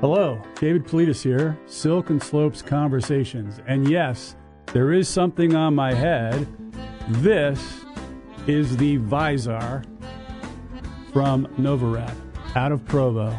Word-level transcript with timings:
Hello, 0.00 0.40
David 0.54 0.86
Politis 0.86 1.22
here, 1.22 1.58
Silicon 1.66 2.22
Slopes 2.22 2.62
Conversations. 2.62 3.60
And 3.66 3.86
yes, 3.86 4.34
there 4.72 4.94
is 4.94 5.10
something 5.10 5.54
on 5.54 5.74
my 5.74 5.92
head. 5.92 6.48
This 7.08 7.84
is 8.46 8.78
the 8.78 8.96
VisAR 8.96 9.84
from 11.12 11.46
Novarad 11.58 12.14
out 12.56 12.72
of 12.72 12.82
Provo. 12.86 13.38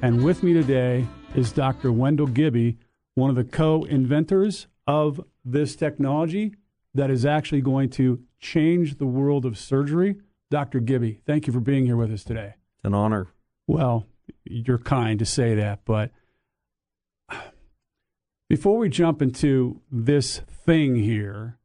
And 0.00 0.24
with 0.24 0.42
me 0.42 0.54
today 0.54 1.06
is 1.34 1.52
Dr. 1.52 1.92
Wendell 1.92 2.28
Gibby, 2.28 2.78
one 3.14 3.28
of 3.28 3.36
the 3.36 3.44
co 3.44 3.82
inventors 3.84 4.66
of 4.86 5.20
this 5.44 5.76
technology 5.76 6.54
that 6.94 7.10
is 7.10 7.26
actually 7.26 7.60
going 7.60 7.90
to 7.90 8.22
change 8.40 8.96
the 8.96 9.04
world 9.04 9.44
of 9.44 9.58
surgery. 9.58 10.16
Dr. 10.50 10.80
Gibby, 10.80 11.20
thank 11.26 11.46
you 11.46 11.52
for 11.52 11.60
being 11.60 11.84
here 11.84 11.98
with 11.98 12.10
us 12.10 12.24
today. 12.24 12.54
It's 12.76 12.84
an 12.86 12.94
honor. 12.94 13.26
Well, 13.66 14.06
you're 14.44 14.78
kind 14.78 15.18
to 15.18 15.26
say 15.26 15.54
that, 15.54 15.80
but 15.84 16.10
before 18.48 18.78
we 18.78 18.88
jump 18.88 19.20
into 19.20 19.80
this 19.90 20.38
thing 20.38 20.96
here 20.96 21.58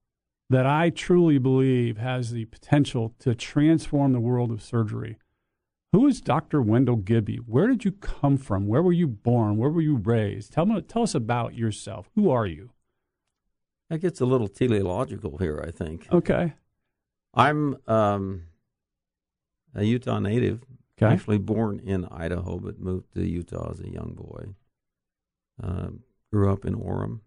that 0.49 0.65
I 0.65 0.89
truly 0.89 1.37
believe 1.37 1.97
has 1.97 2.31
the 2.31 2.45
potential 2.45 3.15
to 3.19 3.33
transform 3.33 4.11
the 4.11 4.19
world 4.19 4.51
of 4.51 4.61
surgery, 4.61 5.17
who 5.93 6.07
is 6.07 6.21
Dr. 6.21 6.61
Wendell 6.61 6.97
Gibby? 6.97 7.37
Where 7.37 7.67
did 7.67 7.85
you 7.85 7.91
come 7.91 8.37
from? 8.37 8.67
Where 8.67 8.81
were 8.81 8.91
you 8.91 9.07
born? 9.07 9.57
Where 9.57 9.69
were 9.69 9.81
you 9.81 9.95
raised? 9.95 10.51
Tell, 10.51 10.65
me, 10.65 10.81
tell 10.81 11.03
us 11.03 11.15
about 11.15 11.55
yourself. 11.55 12.09
Who 12.15 12.29
are 12.29 12.47
you? 12.47 12.71
That 13.89 13.99
gets 13.99 14.19
a 14.19 14.25
little 14.25 14.47
teleological 14.47 15.37
here, 15.37 15.63
I 15.65 15.71
think. 15.71 16.07
Okay. 16.11 16.53
I'm 17.35 17.77
um, 17.87 18.43
a 19.75 19.83
Utah 19.83 20.19
native, 20.19 20.61
Okay. 20.97 21.11
actually 21.11 21.39
born 21.39 21.79
in 21.79 22.05
Idaho, 22.05 22.59
but 22.59 22.79
moved 22.79 23.13
to 23.13 23.27
Utah 23.27 23.71
as 23.71 23.79
a 23.79 23.89
young 23.89 24.13
boy. 24.13 24.53
Um, 25.61 26.01
grew 26.31 26.51
up 26.51 26.65
in 26.65 26.75
Orem, 26.75 27.21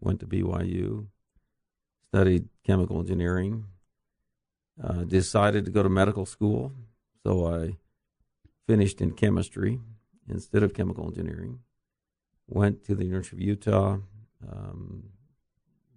went 0.00 0.20
to 0.20 0.26
BYU, 0.26 1.06
studied 2.08 2.48
chemical 2.64 2.98
engineering, 3.00 3.64
uh, 4.82 5.04
decided 5.04 5.64
to 5.64 5.70
go 5.70 5.82
to 5.82 5.88
medical 5.88 6.26
school, 6.26 6.72
so 7.24 7.46
I 7.46 7.76
finished 8.66 9.00
in 9.00 9.12
chemistry 9.12 9.80
instead 10.28 10.62
of 10.62 10.74
chemical 10.74 11.06
engineering. 11.06 11.60
Went 12.48 12.84
to 12.84 12.94
the 12.94 13.04
University 13.04 13.36
of 13.36 13.42
Utah, 13.42 13.98
um, 14.50 15.04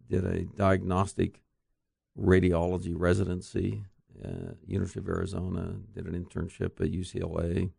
did 0.10 0.24
a 0.24 0.44
diagnostic 0.44 1.42
radiology 2.18 2.94
residency 2.96 3.84
uh, 4.24 4.54
University 4.66 5.00
of 5.00 5.08
Arizona, 5.08 5.76
did 5.94 6.06
an 6.06 6.14
internship 6.24 6.80
at 6.82 6.92
UCLA, 6.92 7.72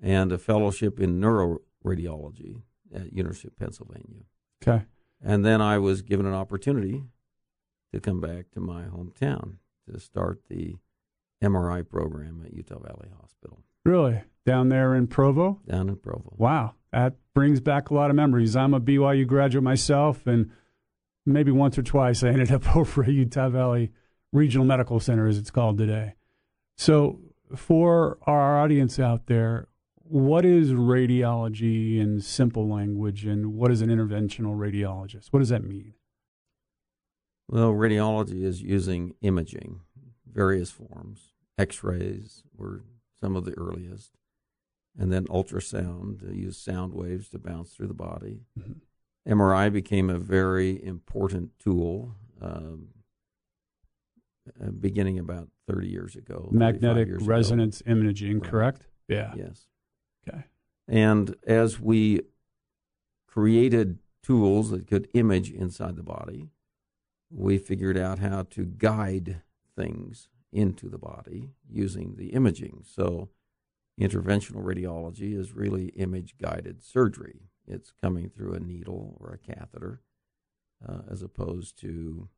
and 0.00 0.32
a 0.32 0.38
fellowship 0.38 1.00
in 1.00 1.20
neuroradiology 1.20 2.62
at 2.94 3.12
University 3.12 3.48
of 3.48 3.56
Pennsylvania. 3.58 4.24
Okay. 4.62 4.84
And 5.24 5.44
then 5.44 5.60
I 5.60 5.78
was 5.78 6.02
given 6.02 6.26
an 6.26 6.34
opportunity 6.34 7.04
to 7.92 8.00
come 8.00 8.20
back 8.20 8.50
to 8.52 8.60
my 8.60 8.84
hometown 8.84 9.56
to 9.88 10.00
start 10.00 10.42
the 10.48 10.76
MRI 11.42 11.88
program 11.88 12.42
at 12.44 12.52
Utah 12.52 12.78
Valley 12.78 13.08
Hospital 13.20 13.62
Really? 13.84 14.20
Down 14.46 14.68
there 14.68 14.94
in 14.94 15.06
Provo? 15.08 15.60
down 15.68 15.88
in 15.88 15.96
Provo. 15.96 16.34
Wow. 16.36 16.74
That 16.92 17.14
brings 17.34 17.60
back 17.60 17.90
a 17.90 17.94
lot 17.94 18.10
of 18.10 18.16
memories. 18.16 18.54
I'm 18.54 18.74
a 18.74 18.80
BYU 18.80 19.26
graduate 19.26 19.64
myself, 19.64 20.26
and 20.26 20.50
maybe 21.26 21.50
once 21.50 21.78
or 21.78 21.82
twice 21.82 22.22
I 22.22 22.28
ended 22.28 22.52
up 22.52 22.76
over 22.76 23.02
at 23.02 23.10
Utah 23.10 23.48
Valley 23.48 23.90
Regional 24.32 24.66
Medical 24.66 24.98
Center, 24.98 25.26
as 25.26 25.38
it's 25.38 25.50
called 25.50 25.78
today. 25.78 26.14
So, 26.76 27.20
for 27.54 28.18
our 28.22 28.58
audience 28.58 28.98
out 28.98 29.26
there, 29.26 29.68
what 29.96 30.44
is 30.44 30.72
radiology 30.72 31.98
in 31.98 32.20
simple 32.20 32.68
language, 32.68 33.24
and 33.26 33.54
what 33.54 33.70
is 33.70 33.82
an 33.82 33.88
interventional 33.90 34.56
radiologist? 34.56 35.28
What 35.30 35.40
does 35.40 35.50
that 35.50 35.64
mean? 35.64 35.94
Well, 37.48 37.72
radiology 37.72 38.42
is 38.44 38.62
using 38.62 39.14
imaging, 39.20 39.80
various 40.30 40.70
forms. 40.70 41.32
X 41.58 41.84
rays 41.84 42.42
were 42.56 42.84
some 43.20 43.36
of 43.36 43.44
the 43.44 43.52
earliest, 43.58 44.12
and 44.98 45.12
then 45.12 45.26
ultrasound, 45.26 46.20
to 46.20 46.34
use 46.34 46.56
sound 46.56 46.94
waves 46.94 47.28
to 47.30 47.38
bounce 47.38 47.74
through 47.74 47.88
the 47.88 47.94
body. 47.94 48.40
Mhm. 48.58 48.80
MRI 49.26 49.70
became 49.70 50.10
a 50.10 50.18
very 50.18 50.82
important 50.82 51.58
tool 51.58 52.16
um, 52.40 52.88
uh, 54.60 54.70
beginning 54.70 55.18
about 55.18 55.48
30 55.68 55.88
years 55.88 56.16
ago. 56.16 56.48
Magnetic 56.50 57.06
years 57.08 57.22
ago. 57.22 57.28
resonance 57.30 57.82
imaging, 57.86 58.40
Right. 58.40 58.50
correct? 58.50 58.86
Yeah. 59.08 59.34
Yes. 59.36 59.66
Okay. 60.28 60.44
And 60.88 61.34
as 61.46 61.80
we 61.80 62.22
created 63.26 63.98
tools 64.22 64.70
that 64.70 64.86
could 64.86 65.08
image 65.14 65.50
inside 65.50 65.96
the 65.96 66.02
body, 66.02 66.50
we 67.30 67.58
figured 67.58 67.96
out 67.96 68.18
how 68.18 68.42
to 68.50 68.64
guide 68.64 69.42
things 69.76 70.28
into 70.52 70.88
the 70.88 70.98
body 70.98 71.50
using 71.68 72.16
the 72.16 72.28
imaging. 72.28 72.82
So, 72.84 73.30
interventional 74.00 74.62
radiology 74.62 75.36
is 75.38 75.54
really 75.54 75.86
image 75.90 76.34
guided 76.38 76.82
surgery. 76.82 77.48
It's 77.66 77.92
coming 78.02 78.28
through 78.28 78.54
a 78.54 78.60
needle 78.60 79.16
or 79.20 79.32
a 79.32 79.38
catheter 79.38 80.02
uh, 80.86 81.02
as 81.10 81.22
opposed 81.22 81.78
to 81.80 82.28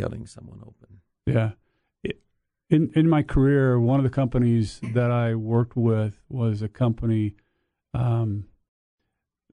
cutting 0.00 0.26
someone 0.26 0.60
open. 0.62 1.00
Yeah. 1.26 1.52
In 2.68 2.90
in 2.94 3.08
my 3.08 3.22
career, 3.22 3.78
one 3.78 4.00
of 4.00 4.04
the 4.04 4.10
companies 4.10 4.80
that 4.94 5.10
I 5.10 5.34
worked 5.34 5.76
with 5.76 6.20
was 6.28 6.62
a 6.62 6.68
company 6.68 7.36
um, 7.94 8.46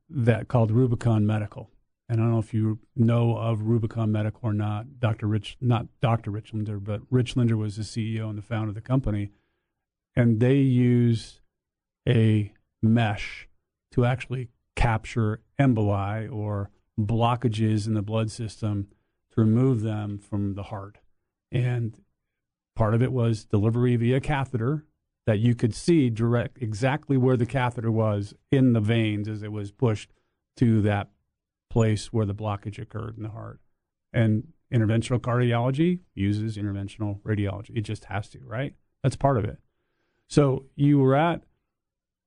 that 0.09 0.47
called 0.47 0.71
Rubicon 0.71 1.25
Medical. 1.25 1.69
And 2.09 2.19
I 2.19 2.23
don't 2.23 2.31
know 2.31 2.39
if 2.39 2.53
you 2.53 2.79
know 2.95 3.37
of 3.37 3.61
Rubicon 3.61 4.11
Medical 4.11 4.41
or 4.43 4.53
not. 4.53 4.99
Dr. 4.99 5.27
Rich, 5.27 5.57
not 5.61 5.87
Dr. 6.01 6.31
Rich 6.31 6.53
Linder, 6.53 6.79
but 6.79 7.01
Rich 7.09 7.35
Linder 7.35 7.55
was 7.55 7.77
the 7.77 7.83
CEO 7.83 8.29
and 8.29 8.37
the 8.37 8.41
founder 8.41 8.69
of 8.69 8.75
the 8.75 8.81
company. 8.81 9.31
And 10.15 10.39
they 10.39 10.57
use 10.57 11.39
a 12.07 12.51
mesh 12.81 13.47
to 13.91 14.05
actually 14.05 14.49
capture 14.75 15.41
emboli 15.59 16.31
or 16.31 16.69
blockages 16.99 17.87
in 17.87 17.93
the 17.93 18.01
blood 18.01 18.29
system 18.29 18.89
to 19.31 19.41
remove 19.41 19.81
them 19.81 20.19
from 20.19 20.55
the 20.55 20.63
heart. 20.63 20.97
And 21.53 21.97
part 22.75 22.93
of 22.93 23.01
it 23.01 23.13
was 23.13 23.45
delivery 23.45 23.95
via 23.95 24.19
catheter 24.19 24.85
that 25.25 25.39
you 25.39 25.55
could 25.55 25.73
see 25.73 26.09
direct 26.09 26.57
exactly 26.61 27.15
where 27.15 27.37
the 27.37 27.45
catheter 27.45 27.91
was 27.91 28.33
in 28.51 28.73
the 28.73 28.81
veins 28.81 29.29
as 29.29 29.41
it 29.41 29.51
was 29.51 29.71
pushed 29.71 30.11
to 30.57 30.81
that 30.81 31.09
place 31.69 32.11
where 32.11 32.25
the 32.25 32.35
blockage 32.35 32.79
occurred 32.79 33.15
in 33.15 33.23
the 33.23 33.29
heart. 33.29 33.59
And 34.11 34.49
interventional 34.73 35.19
cardiology 35.19 35.99
uses 36.13 36.57
interventional 36.57 37.21
radiology. 37.21 37.77
It 37.77 37.81
just 37.81 38.05
has 38.05 38.27
to, 38.29 38.39
right? 38.43 38.73
That's 39.01 39.15
part 39.15 39.37
of 39.37 39.45
it. 39.45 39.59
So 40.27 40.65
you 40.75 40.99
were 40.99 41.15
at 41.15 41.43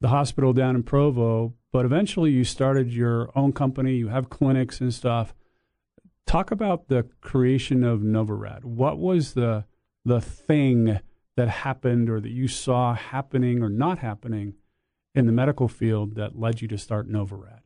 the 0.01 0.09
hospital 0.09 0.53
down 0.53 0.77
in 0.77 0.83
Provo, 0.83 1.55
but 1.73 1.85
eventually 1.85 2.31
you 2.31 2.45
started 2.45 2.93
your 2.93 3.31
own 3.37 3.53
company. 3.53 3.95
You 3.95 4.09
have 4.09 4.31
clinics 4.31 4.81
and 4.81 4.93
stuff. 4.93 5.35
Talk 6.27 6.51
about 6.51 6.89
the 6.89 7.07
creation 7.21 7.85
of 7.85 8.01
Novarad. 8.01 8.65
What 8.65 8.99
was 8.99 9.35
the 9.35 9.65
the 10.05 10.21
thing 10.21 11.01
that 11.37 11.49
happened 11.49 12.09
or 12.11 12.21
that 12.21 12.31
you 12.31 12.49
saw 12.49 12.95
happening 12.95 13.63
or 13.63 13.69
not 13.69 13.99
happening 13.99 14.55
in 15.15 15.27
the 15.27 15.33
medical 15.33 15.69
field 15.69 16.15
that 16.17 16.39
led 16.39 16.61
you 16.61 16.69
to 16.69 16.79
start 16.79 17.09
Novarad? 17.09 17.61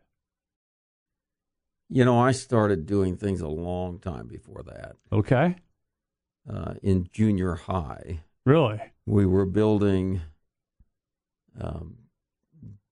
You 1.88 2.04
know, 2.04 2.18
I 2.20 2.32
started 2.32 2.86
doing 2.86 3.16
things 3.16 3.40
a 3.40 3.48
long 3.48 3.98
time 3.98 4.26
before 4.26 4.62
that. 4.64 4.96
Okay. 5.12 5.56
Uh, 6.48 6.74
in 6.82 7.08
junior 7.12 7.54
high, 7.54 8.20
Really? 8.46 8.80
we 9.06 9.26
were 9.26 9.44
building 9.46 10.22
um, 11.60 11.96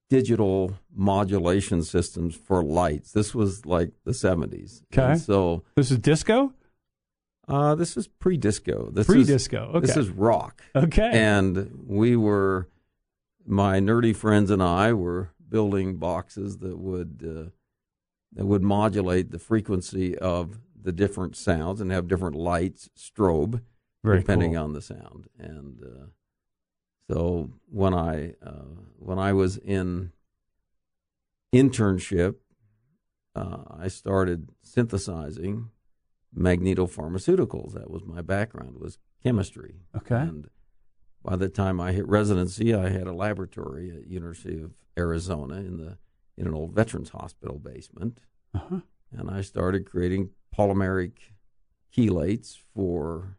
digital 0.08 0.78
modulation 0.94 1.82
systems 1.82 2.34
for 2.34 2.62
lights. 2.62 3.12
This 3.12 3.34
was 3.34 3.66
like 3.66 3.92
the 4.04 4.12
70s. 4.12 4.82
Okay. 4.92 5.12
And 5.12 5.20
so 5.20 5.64
This 5.76 5.90
is 5.90 5.98
disco? 5.98 6.52
uh, 7.46 7.74
this 7.74 7.96
is 7.96 8.06
pre 8.08 8.36
disco. 8.36 8.90
This 8.90 9.06
Pre 9.06 9.20
is. 9.22 9.48
Okay. 9.52 9.80
This 9.80 9.96
is 9.96 10.08
rock. 10.10 10.62
okay. 10.76 11.10
And 11.12 11.84
we 11.86 12.16
were, 12.16 12.68
my 13.46 13.80
nerdy 13.80 14.14
friends 14.14 14.50
and 14.50 14.62
I 14.62 14.92
were 14.92 15.30
building 15.48 15.96
boxes 15.96 16.58
that 16.58 16.78
would 16.78 17.24
uh, 17.26 17.50
that 18.34 18.44
would 18.44 18.62
modulate 18.62 19.30
the 19.30 19.38
frequency 19.38 20.16
of 20.18 20.58
the 20.80 20.92
different 20.92 21.36
sounds 21.36 21.80
and 21.80 21.90
have 21.90 22.06
different 22.06 22.36
lights 22.36 22.90
strobe 22.96 23.62
Very 24.04 24.18
depending 24.20 24.52
cool. 24.52 24.64
on 24.64 24.72
the 24.74 24.82
sound. 24.82 25.28
And 25.38 25.80
uh, 25.82 26.06
so 27.10 27.50
when 27.70 27.94
I 27.94 28.34
uh, 28.44 28.76
when 28.98 29.18
I 29.18 29.32
was 29.32 29.56
in 29.56 30.12
internship, 31.54 32.36
uh, 33.34 33.62
I 33.70 33.88
started 33.88 34.50
synthesizing 34.62 35.70
magnetopharmaceuticals. 36.36 37.72
That 37.74 37.90
was 37.90 38.04
my 38.04 38.20
background 38.22 38.78
was 38.78 38.98
chemistry. 39.22 39.76
Okay. 39.96 40.16
And 40.16 40.48
by 41.22 41.36
the 41.36 41.48
time 41.48 41.80
I 41.80 41.92
hit 41.92 42.06
residency, 42.06 42.74
I 42.74 42.90
had 42.90 43.06
a 43.06 43.12
laboratory 43.12 43.90
at 43.90 44.06
University 44.06 44.60
of 44.62 44.72
Arizona 44.98 45.56
in 45.56 45.76
the 45.78 45.98
in 46.36 46.46
an 46.46 46.54
old 46.54 46.72
veterans 46.72 47.08
hospital 47.10 47.58
basement, 47.58 48.20
Uh-huh. 48.54 48.80
and 49.10 49.28
I 49.30 49.40
started 49.40 49.90
creating 49.90 50.30
polymeric 50.56 51.14
chelates 51.96 52.56
for 52.74 53.38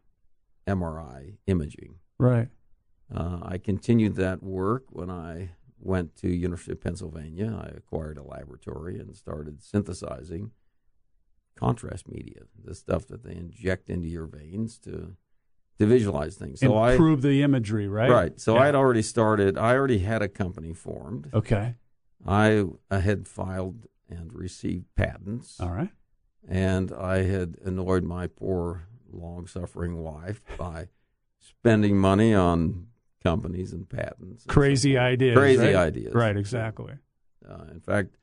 MRI 0.68 1.38
imaging. 1.48 1.95
Right. 2.18 2.50
Uh, 3.13 3.39
I 3.41 3.57
continued 3.57 4.15
that 4.15 4.44
work 4.44 4.85
when 4.89 5.09
I 5.09 5.51
went 5.79 6.15
to 6.17 6.27
University 6.29 6.73
of 6.73 6.81
Pennsylvania. 6.81 7.59
I 7.63 7.69
acquired 7.77 8.17
a 8.17 8.23
laboratory 8.23 9.00
and 9.00 9.15
started 9.15 9.61
synthesizing 9.63 10.51
contrast 11.56 12.07
media, 12.07 12.41
the 12.63 12.73
stuff 12.75 13.07
that 13.07 13.23
they 13.23 13.35
inject 13.35 13.89
into 13.89 14.07
your 14.07 14.25
veins 14.25 14.77
to 14.79 15.15
to 15.77 15.85
visualize 15.85 16.35
things. 16.35 16.59
So 16.59 16.75
I 16.75 16.91
Improve 16.91 17.21
the 17.21 17.41
imagery, 17.41 17.88
right? 17.88 18.09
right. 18.11 18.39
So 18.39 18.56
Yeah. 18.56 18.61
I 18.63 18.65
had 18.65 18.75
already 18.75 19.01
started. 19.01 19.57
I 19.57 19.73
already 19.75 20.00
had 20.00 20.21
a 20.21 20.27
company 20.27 20.73
formed. 20.73 21.29
Okay. 21.33 21.75
I, 22.27 22.65
I 22.91 23.00
had 23.00 23.29
filed 23.29 23.88
and 24.09 24.33
received 24.33 24.94
patents, 24.95 25.57
All 25.62 25.69
right. 25.71 25.91
and 26.45 26.91
I 26.91 27.23
had 27.23 27.55
annoyed 27.63 28.03
my 28.03 28.27
poor, 28.27 28.88
long-suffering 29.09 29.95
wife 30.03 30.41
by 30.57 30.89
spending 31.39 31.97
money 31.97 32.33
on 32.33 32.88
companies 33.24 33.74
and 33.74 33.88
patents. 33.89 34.44
and 34.44 34.48
Crazy 34.48 34.94
forth. 34.94 35.04
ideas. 35.04 35.38
Crazy 35.38 35.66
right? 35.68 35.75
ideas. 35.75 36.13
Right. 36.13 36.38
Exactly. 36.38 36.94
Uh, 37.48 37.66
in 37.71 37.80
fact, 37.80 38.16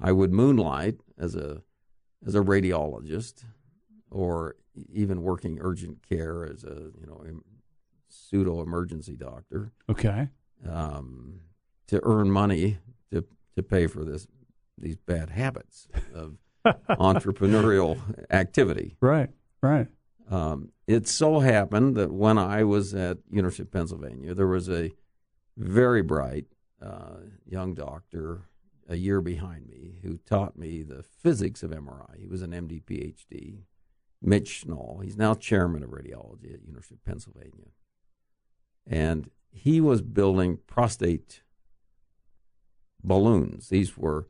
I 0.00 0.12
would 0.12 0.32
moonlight 0.32 0.96
as 1.18 1.34
a 1.34 1.62
as 2.26 2.34
a 2.34 2.40
radiologist, 2.40 3.44
or 4.10 4.56
even 4.92 5.22
working 5.22 5.58
urgent 5.60 6.06
care 6.08 6.44
as 6.44 6.64
a 6.64 6.90
you 6.98 7.06
know 7.06 7.22
em- 7.26 7.44
pseudo 8.08 8.60
emergency 8.62 9.16
doctor 9.16 9.72
Okay. 9.88 10.28
um, 10.68 11.40
to 11.86 12.00
earn 12.04 12.30
money 12.30 12.78
to 13.12 13.24
to 13.56 13.62
pay 13.62 13.86
for 13.86 14.04
this 14.04 14.26
these 14.76 14.96
bad 14.96 15.30
habits 15.30 15.88
of 16.14 16.36
entrepreneurial 16.90 17.98
activity. 18.30 18.96
Right. 19.00 19.30
Right. 19.62 19.88
Um, 20.30 20.70
it 20.86 21.08
so 21.08 21.40
happened 21.40 21.96
that 21.96 22.12
when 22.12 22.38
I 22.38 22.64
was 22.64 22.94
at 22.94 23.18
University 23.30 23.62
of 23.62 23.72
Pennsylvania, 23.72 24.34
there 24.34 24.46
was 24.46 24.68
a 24.68 24.92
very 25.56 26.02
bright 26.02 26.46
uh, 26.82 27.16
young 27.46 27.74
doctor 27.74 28.42
a 28.88 28.96
year 28.96 29.20
behind 29.20 29.68
me 29.68 29.96
who 30.02 30.18
taught 30.18 30.56
me 30.56 30.82
the 30.82 31.02
physics 31.02 31.62
of 31.62 31.70
MRI. 31.70 32.18
He 32.18 32.26
was 32.26 32.42
an 32.42 32.52
MD 32.52 32.82
PhD, 32.82 33.64
Mitch 34.22 34.64
Schnall. 34.64 35.02
He's 35.02 35.16
now 35.16 35.34
chairman 35.34 35.82
of 35.82 35.90
radiology 35.90 36.54
at 36.54 36.64
University 36.64 36.94
of 36.94 37.04
Pennsylvania, 37.04 37.72
and 38.86 39.30
he 39.50 39.80
was 39.80 40.02
building 40.02 40.58
prostate 40.66 41.42
balloons. 43.02 43.68
These 43.68 43.96
were 43.96 44.28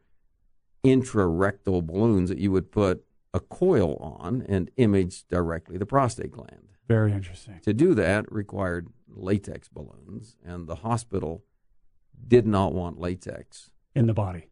intrarectal 0.84 1.84
balloons 1.84 2.28
that 2.28 2.38
you 2.38 2.50
would 2.52 2.70
put 2.70 3.04
a 3.34 3.40
coil 3.40 3.96
on 3.96 4.42
and 4.48 4.70
image 4.76 5.26
directly 5.28 5.76
the 5.78 5.86
prostate 5.86 6.30
gland. 6.32 6.69
Very 6.88 7.12
interesting. 7.12 7.60
To 7.62 7.75
do 7.75 7.94
that 7.94 8.30
required 8.32 8.88
latex 9.08 9.69
balloons, 9.69 10.36
and 10.44 10.66
the 10.66 10.76
hospital 10.76 11.44
did 12.26 12.46
not 12.46 12.72
want 12.72 12.98
latex 12.98 13.70
In 13.94 14.06
the 14.06 14.14
body. 14.14 14.48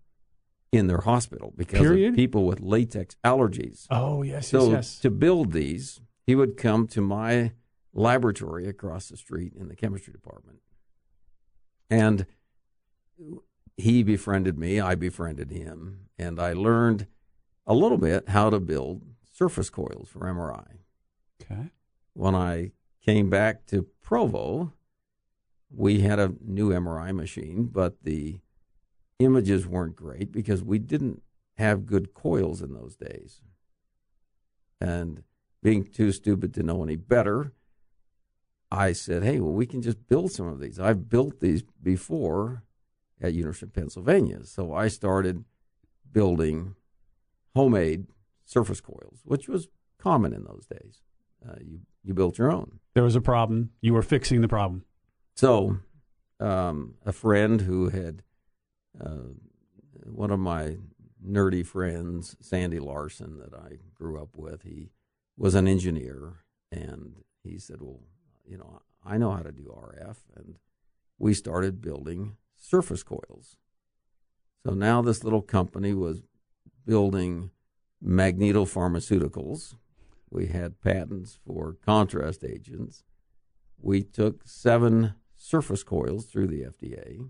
in 0.72 0.86
their 0.86 1.00
hospital 1.00 1.52
because 1.56 1.80
Period? 1.80 2.10
of 2.10 2.14
people 2.16 2.44
with 2.46 2.60
latex 2.60 3.16
allergies. 3.24 3.86
Oh 3.90 4.22
yes. 4.22 4.48
so 4.48 4.64
yes. 4.66 4.72
Yes. 4.72 4.98
to 5.00 5.10
build 5.10 5.52
these, 5.52 6.00
he 6.26 6.34
would 6.34 6.56
come 6.56 6.86
to 6.88 7.00
my 7.00 7.52
laboratory 7.94 8.68
across 8.68 9.08
the 9.08 9.16
street 9.16 9.54
in 9.54 9.68
the 9.68 9.76
chemistry 9.76 10.12
department. 10.12 10.58
And 11.88 12.26
he 13.76 14.02
befriended 14.02 14.58
me, 14.58 14.80
I 14.80 14.94
befriended 14.94 15.50
him, 15.50 16.08
and 16.18 16.38
I 16.40 16.52
learned 16.52 17.06
a 17.66 17.74
little 17.74 17.98
bit 17.98 18.28
how 18.28 18.50
to 18.50 18.60
build 18.60 19.02
surface 19.32 19.70
coils 19.70 20.08
for 20.08 20.20
MRI. 20.20 20.78
okay. 21.42 21.70
When 22.14 22.34
I 22.34 22.72
came 23.04 23.28
back 23.28 23.66
to 23.66 23.86
Provo, 24.02 24.72
we 25.70 26.00
had 26.00 26.18
a 26.18 26.32
new 26.40 26.70
MRI 26.70 27.14
machine, 27.14 27.68
but 27.70 28.02
the 28.02 28.40
images 29.18 29.66
weren't 29.66 29.96
great 29.96 30.32
because 30.32 30.62
we 30.62 30.78
didn't 30.78 31.22
have 31.58 31.86
good 31.86 32.14
coils 32.14 32.62
in 32.62 32.72
those 32.72 32.96
days. 32.96 33.42
And 34.80 35.22
being 35.62 35.84
too 35.84 36.12
stupid 36.12 36.54
to 36.54 36.62
know 36.62 36.82
any 36.82 36.96
better, 36.96 37.52
I 38.70 38.92
said, 38.92 39.22
hey, 39.22 39.40
well, 39.40 39.52
we 39.52 39.66
can 39.66 39.82
just 39.82 40.06
build 40.06 40.32
some 40.32 40.46
of 40.46 40.60
these. 40.60 40.78
I've 40.78 41.08
built 41.08 41.40
these 41.40 41.62
before 41.82 42.62
at 43.20 43.32
University 43.32 43.66
of 43.66 43.72
Pennsylvania. 43.72 44.44
So 44.44 44.74
I 44.74 44.88
started 44.88 45.44
building 46.10 46.74
homemade 47.56 48.06
surface 48.44 48.80
coils, 48.80 49.22
which 49.24 49.48
was 49.48 49.68
common 49.98 50.32
in 50.32 50.44
those 50.44 50.66
days. 50.66 51.00
Uh, 51.46 51.56
you, 51.60 51.80
you 52.04 52.14
built 52.14 52.38
your 52.38 52.52
own. 52.52 52.80
There 52.94 53.02
was 53.02 53.16
a 53.16 53.20
problem. 53.20 53.70
You 53.80 53.94
were 53.94 54.02
fixing 54.02 54.42
the 54.42 54.48
problem. 54.48 54.84
So, 55.34 55.78
um, 56.38 56.94
a 57.04 57.12
friend 57.12 57.62
who 57.62 57.88
had 57.88 58.22
uh, 59.00 59.32
one 60.04 60.30
of 60.30 60.38
my 60.38 60.76
nerdy 61.26 61.66
friends, 61.66 62.36
Sandy 62.40 62.78
Larson, 62.78 63.38
that 63.38 63.54
I 63.54 63.78
grew 63.94 64.20
up 64.20 64.36
with, 64.36 64.62
he 64.62 64.90
was 65.36 65.54
an 65.54 65.66
engineer, 65.66 66.44
and 66.70 67.16
he 67.42 67.58
said, 67.58 67.80
"Well, 67.80 68.00
you 68.44 68.58
know, 68.58 68.80
I 69.04 69.18
know 69.18 69.32
how 69.32 69.42
to 69.42 69.52
do 69.52 69.64
RF," 69.64 70.16
and 70.36 70.56
we 71.18 71.34
started 71.34 71.80
building 71.80 72.36
surface 72.56 73.02
coils. 73.02 73.56
So 74.66 74.74
now 74.74 75.02
this 75.02 75.22
little 75.24 75.42
company 75.42 75.94
was 75.94 76.22
building 76.86 77.50
magnetopharmaceuticals. 78.04 79.74
We 80.30 80.46
had 80.46 80.80
patents 80.80 81.38
for 81.46 81.76
contrast 81.84 82.44
agents. 82.44 83.04
We 83.78 84.02
took 84.02 84.42
seven 84.46 85.14
surface 85.36 85.82
coils 85.82 86.26
through 86.26 86.48
the 86.48 86.62
FDA. 86.62 87.28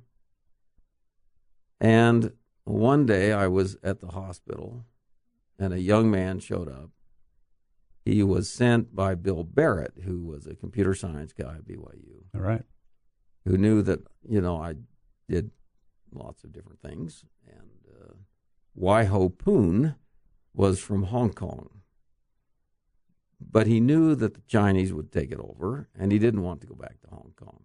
And 1.81 2.33
one 2.65 3.07
day 3.07 3.33
I 3.33 3.49
was 3.49 3.77
at 3.83 4.01
the 4.01 4.09
hospital 4.09 4.85
and 5.59 5.73
a 5.73 5.81
young 5.81 6.11
man 6.11 6.39
showed 6.39 6.69
up. 6.69 6.91
He 8.05 8.23
was 8.23 8.49
sent 8.49 8.95
by 8.95 9.15
Bill 9.17 9.43
Barrett, 9.43 9.95
who 10.05 10.23
was 10.25 10.47
a 10.47 10.55
computer 10.55 10.95
science 10.95 11.33
guy 11.33 11.57
at 11.57 11.67
BYU, 11.67 12.23
All 12.35 12.41
right. 12.41 12.63
who 13.45 13.57
knew 13.57 13.83
that, 13.83 14.01
you 14.29 14.41
know, 14.41 14.61
I 14.63 14.75
did 15.29 15.51
lots 16.13 16.45
of 16.45 16.53
different 16.53 16.81
things. 16.81 17.25
And 17.49 17.71
uh, 18.01 18.15
Wai 18.77 19.05
Ho 19.05 19.31
Poon 19.31 19.97
was 20.55 20.79
from 20.79 21.05
Hong 21.05 21.33
Kong. 21.33 21.71
But 23.41 23.67
he 23.67 23.81
knew 23.81 24.15
that 24.15 24.35
the 24.35 24.43
Chinese 24.47 24.93
would 24.93 25.11
take 25.11 25.33
it 25.33 25.39
over, 25.39 25.89
and 25.99 26.13
he 26.13 26.19
didn't 26.19 26.43
want 26.43 26.61
to 26.61 26.67
go 26.67 26.75
back 26.75 27.01
to 27.01 27.09
Hong 27.09 27.33
Kong. 27.37 27.65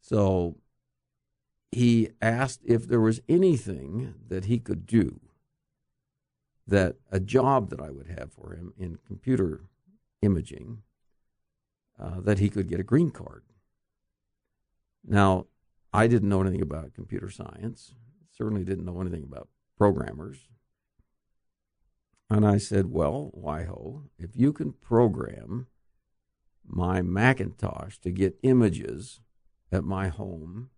So 0.00 0.56
he 1.70 2.10
asked 2.20 2.60
if 2.64 2.86
there 2.86 3.00
was 3.00 3.20
anything 3.28 4.14
that 4.28 4.46
he 4.46 4.58
could 4.58 4.86
do 4.86 5.20
that 6.66 6.96
a 7.10 7.20
job 7.20 7.70
that 7.70 7.80
I 7.80 7.90
would 7.90 8.08
have 8.08 8.32
for 8.32 8.54
him 8.54 8.72
in 8.76 8.98
computer 9.06 9.66
imaging 10.22 10.82
uh, 11.98 12.20
that 12.20 12.38
he 12.38 12.50
could 12.50 12.68
get 12.68 12.80
a 12.80 12.84
green 12.84 13.10
card. 13.10 13.44
Now, 15.04 15.46
I 15.92 16.06
didn't 16.06 16.28
know 16.28 16.40
anything 16.40 16.62
about 16.62 16.94
computer 16.94 17.30
science, 17.30 17.94
certainly 18.36 18.64
didn't 18.64 18.84
know 18.84 19.00
anything 19.00 19.22
about 19.22 19.48
programmers. 19.76 20.48
And 22.30 22.46
I 22.46 22.58
said, 22.58 22.86
Well, 22.86 23.32
Waiho, 23.36 24.04
if 24.18 24.30
you 24.34 24.52
can 24.52 24.72
program 24.72 25.66
my 26.66 27.02
Macintosh 27.02 27.98
to 27.98 28.10
get 28.10 28.38
images 28.42 29.20
at 29.70 29.84
my 29.84 30.08
home 30.08 30.70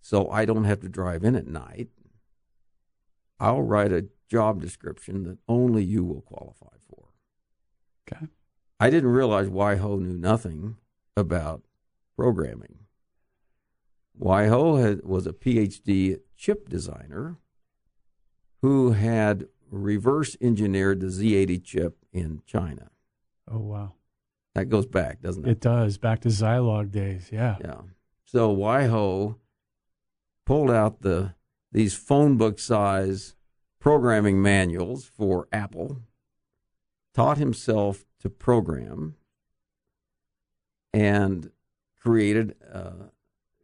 so 0.00 0.30
I 0.30 0.44
don't 0.44 0.64
have 0.64 0.80
to 0.80 0.88
drive 0.88 1.24
in 1.24 1.36
at 1.36 1.46
night, 1.46 1.88
I'll 3.38 3.62
write 3.62 3.92
a 3.92 4.06
job 4.30 4.60
description 4.60 5.24
that 5.24 5.38
only 5.48 5.84
you 5.84 6.04
will 6.04 6.22
qualify 6.22 6.76
for. 6.88 7.08
Okay. 8.08 8.26
I 8.80 8.90
didn't 8.90 9.10
realize 9.10 9.48
Waiho 9.48 10.00
knew 10.00 10.16
nothing 10.16 10.76
about 11.16 11.62
programming. 12.16 12.85
Waiho 14.20 14.80
had, 14.80 15.04
was 15.04 15.26
a 15.26 15.32
PhD 15.32 16.20
chip 16.36 16.68
designer 16.68 17.36
who 18.62 18.92
had 18.92 19.46
reverse 19.70 20.36
engineered 20.40 21.00
the 21.00 21.06
Z80 21.06 21.64
chip 21.64 21.98
in 22.12 22.42
China. 22.46 22.90
Oh 23.50 23.58
wow. 23.58 23.92
That 24.54 24.68
goes 24.68 24.86
back, 24.86 25.20
doesn't 25.20 25.46
it? 25.46 25.50
It 25.50 25.60
does. 25.60 25.98
Back 25.98 26.20
to 26.22 26.28
Zilog 26.28 26.90
days. 26.90 27.28
Yeah. 27.30 27.56
Yeah. 27.60 27.80
So 28.24 28.54
Waiho 28.54 29.36
pulled 30.44 30.70
out 30.70 31.02
the 31.02 31.34
these 31.72 31.94
phone 31.94 32.36
book 32.36 32.58
size 32.58 33.34
programming 33.78 34.40
manuals 34.40 35.04
for 35.04 35.46
Apple, 35.52 36.00
taught 37.14 37.38
himself 37.38 38.06
to 38.20 38.30
program, 38.30 39.16
and 40.92 41.50
created. 42.00 42.54
Uh, 42.72 43.10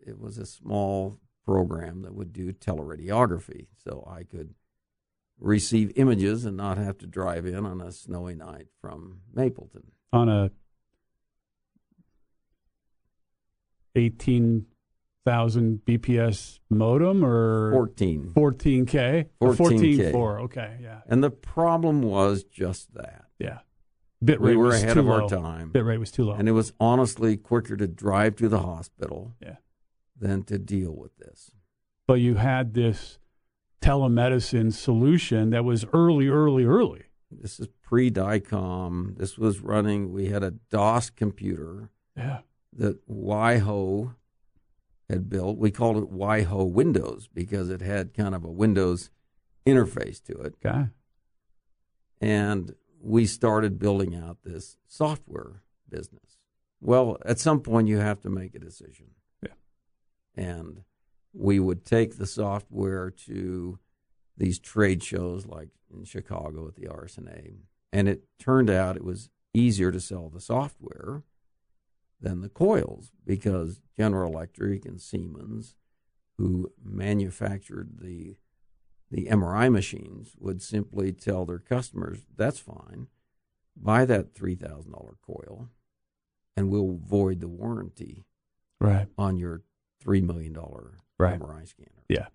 it 0.06 0.18
was 0.18 0.38
a 0.38 0.46
small 0.46 1.18
program 1.44 2.02
that 2.02 2.14
would 2.14 2.32
do 2.32 2.52
teleradiography, 2.52 3.66
so 3.84 4.06
I 4.10 4.22
could 4.24 4.54
receive 5.38 5.92
images 5.96 6.44
and 6.44 6.56
not 6.56 6.78
have 6.78 6.98
to 6.98 7.06
drive 7.06 7.46
in 7.46 7.66
on 7.66 7.80
a 7.80 7.90
snowy 7.90 8.34
night 8.34 8.68
from 8.80 9.22
Mapleton. 9.34 9.90
On 10.12 10.28
a 10.28 10.50
18,000 13.94 15.80
BPS 15.86 16.58
modem 16.70 17.24
or 17.24 17.72
14. 17.72 18.32
14K? 18.34 19.26
14K. 19.40 20.12
14.4, 20.12 20.40
okay, 20.42 20.78
yeah. 20.82 21.00
And 21.08 21.22
the 21.22 21.30
problem 21.30 22.02
was 22.02 22.44
just 22.44 22.94
that. 22.94 23.24
Yeah. 23.38 23.58
Bit 24.24 24.40
rate 24.40 24.50
We 24.52 24.56
were 24.56 24.66
was 24.68 24.82
ahead 24.82 24.94
too 24.94 25.00
of 25.00 25.10
our 25.10 25.22
low. 25.22 25.28
time. 25.28 25.70
Bit 25.70 25.84
rate 25.84 25.98
was 25.98 26.10
too 26.12 26.24
low. 26.24 26.34
And 26.34 26.48
it 26.48 26.52
was 26.52 26.72
honestly 26.78 27.36
quicker 27.36 27.76
to 27.76 27.88
drive 27.88 28.36
to 28.36 28.48
the 28.48 28.60
hospital 28.60 29.34
Yeah. 29.42 29.56
Than 30.18 30.44
to 30.44 30.58
deal 30.58 30.94
with 30.94 31.16
this. 31.18 31.50
but 32.06 32.14
you 32.20 32.34
had 32.36 32.74
this 32.74 33.18
telemedicine 33.80 34.72
solution 34.72 35.50
that 35.50 35.64
was 35.64 35.84
early, 35.92 36.28
early, 36.28 36.64
early. 36.64 37.04
This 37.30 37.58
is 37.58 37.66
pre 37.82 38.10
DICOM. 38.10 39.16
This 39.18 39.36
was 39.38 39.60
running, 39.60 40.12
we 40.12 40.26
had 40.28 40.42
a 40.44 40.52
DOS 40.70 41.10
computer 41.10 41.90
Yeah. 42.16 42.42
that 42.74 43.06
Waiho 43.08 44.14
had 45.08 45.28
built. 45.28 45.58
We 45.58 45.70
called 45.72 45.96
it 45.96 46.10
Waiho 46.12 46.70
Windows 46.70 47.28
because 47.32 47.68
it 47.70 47.80
had 47.80 48.14
kind 48.14 48.34
of 48.34 48.44
a 48.44 48.50
Windows 48.50 49.10
interface 49.66 50.22
to 50.24 50.34
it. 50.42 50.54
Okay. 50.64 50.88
And 52.20 52.74
we 53.00 53.26
started 53.26 53.78
building 53.78 54.14
out 54.14 54.38
this 54.44 54.76
software 54.86 55.62
business. 55.88 56.38
Well, 56.80 57.16
at 57.24 57.38
some 57.40 57.60
point, 57.60 57.88
you 57.88 57.98
have 57.98 58.20
to 58.20 58.30
make 58.30 58.54
a 58.54 58.58
decision. 58.60 59.06
And 60.34 60.82
we 61.32 61.58
would 61.58 61.84
take 61.84 62.16
the 62.16 62.26
software 62.26 63.10
to 63.10 63.78
these 64.36 64.58
trade 64.58 65.02
shows 65.02 65.46
like 65.46 65.68
in 65.92 66.04
Chicago 66.04 66.66
at 66.68 66.76
the 66.76 66.86
RSNA. 66.86 67.56
And 67.92 68.08
it 68.08 68.24
turned 68.38 68.70
out 68.70 68.96
it 68.96 69.04
was 69.04 69.30
easier 69.54 69.92
to 69.92 70.00
sell 70.00 70.28
the 70.30 70.40
software 70.40 71.22
than 72.20 72.40
the 72.40 72.48
coils 72.48 73.10
because 73.26 73.80
General 73.96 74.32
Electric 74.32 74.84
and 74.86 75.00
Siemens, 75.00 75.74
who 76.38 76.72
manufactured 76.82 77.98
the 78.00 78.36
the 79.10 79.26
MRI 79.26 79.70
machines, 79.70 80.34
would 80.38 80.62
simply 80.62 81.12
tell 81.12 81.44
their 81.44 81.58
customers, 81.58 82.20
"That's 82.34 82.58
fine, 82.58 83.08
buy 83.76 84.06
that 84.06 84.34
three 84.34 84.54
thousand 84.54 84.92
dollar 84.92 85.16
coil, 85.20 85.68
and 86.56 86.70
we'll 86.70 86.96
void 86.96 87.40
the 87.40 87.48
warranty 87.48 88.24
Right. 88.80 89.08
on 89.18 89.36
your 89.36 89.64
three 90.02 90.20
million 90.20 90.52
dollar 90.52 90.92
Right. 91.18 91.38
MRI 91.40 91.66
scanner." 91.66 92.04
Yeah. 92.08 92.26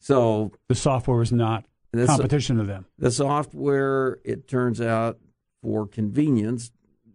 So 0.00 0.52
The 0.68 0.74
software 0.74 1.16
was 1.18 1.32
not 1.32 1.64
this, 1.92 2.08
competition 2.08 2.56
to 2.58 2.64
them. 2.64 2.86
the 2.98 3.10
software, 3.10 4.18
it 4.24 4.46
turns 4.46 4.80
out, 4.80 5.18
for 5.62 5.86
convenience, 5.86 6.70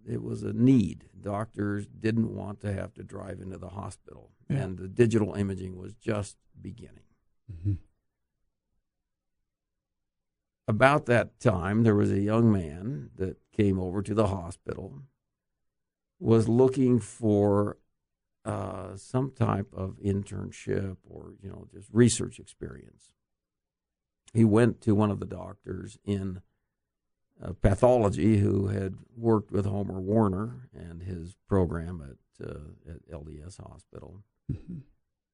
it 0.08 0.24
was 0.24 0.42
a 0.44 0.54
need. 0.54 1.06
Doctors 1.22 1.86
didn't 1.88 2.34
want 2.34 2.62
to 2.62 2.74
have 2.74 2.94
to 2.96 3.04
drive 3.04 3.42
into 3.42 3.58
the 3.58 3.70
hospital, 3.70 4.32
Yeah. 4.50 4.64
and 4.64 4.78
the 4.78 4.88
digital 4.88 5.36
imaging 5.36 5.78
was 5.78 5.94
just 5.94 6.38
beginning. 6.60 7.04
Mm-hmm. 7.52 7.74
About 10.68 11.06
that 11.08 11.40
time, 11.40 11.84
there 11.84 11.96
was 11.96 12.12
a 12.12 12.20
young 12.22 12.52
man 12.52 13.10
that 13.16 13.38
came 13.52 13.80
over 13.80 14.02
to 14.04 14.14
the 14.14 14.28
hospital, 14.28 15.02
was 16.20 16.48
looking 16.48 17.00
for 17.00 17.78
uh, 18.50 18.96
some 18.96 19.32
type 19.32 19.68
of 19.76 19.98
internship 20.04 20.98
or 21.08 21.34
you 21.40 21.50
know 21.50 21.68
just 21.72 21.88
research 21.92 22.40
experience. 22.40 23.14
He 24.34 24.44
went 24.44 24.82
to 24.82 24.96
one 24.96 25.12
of 25.12 25.20
the 25.20 25.28
doctors 25.28 26.00
in 26.04 26.42
uh, 27.44 27.54
pathology 27.62 28.38
who 28.40 28.68
had 28.68 28.96
worked 29.16 29.52
with 29.52 29.66
Homer 29.68 30.00
Warner 30.00 30.70
and 30.74 31.04
his 31.04 31.36
program 31.48 32.02
at 32.02 32.46
uh, 32.48 32.72
at 32.90 33.08
LDS 33.12 33.62
Hospital. 33.62 34.24
Mm-hmm. 34.52 34.80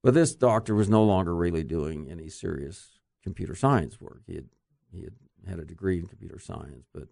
But 0.03 0.13
this 0.13 0.36
doctor 0.36 0.75
was 0.75 0.89
no 0.89 1.03
longer 1.03 1.34
really 1.34 1.63
doing 1.63 2.12
any 2.12 2.27
serious 2.27 3.00
computer 3.24 3.55
science 3.55 4.01
work. 4.01 4.24
He 4.27 4.36
had 4.36 4.50
he 4.91 5.03
had 5.03 5.13
had 5.48 5.60
a 5.60 5.65
degree 5.65 6.00
in 6.00 6.07
computer 6.07 6.39
science, 6.39 6.86
but 6.93 7.07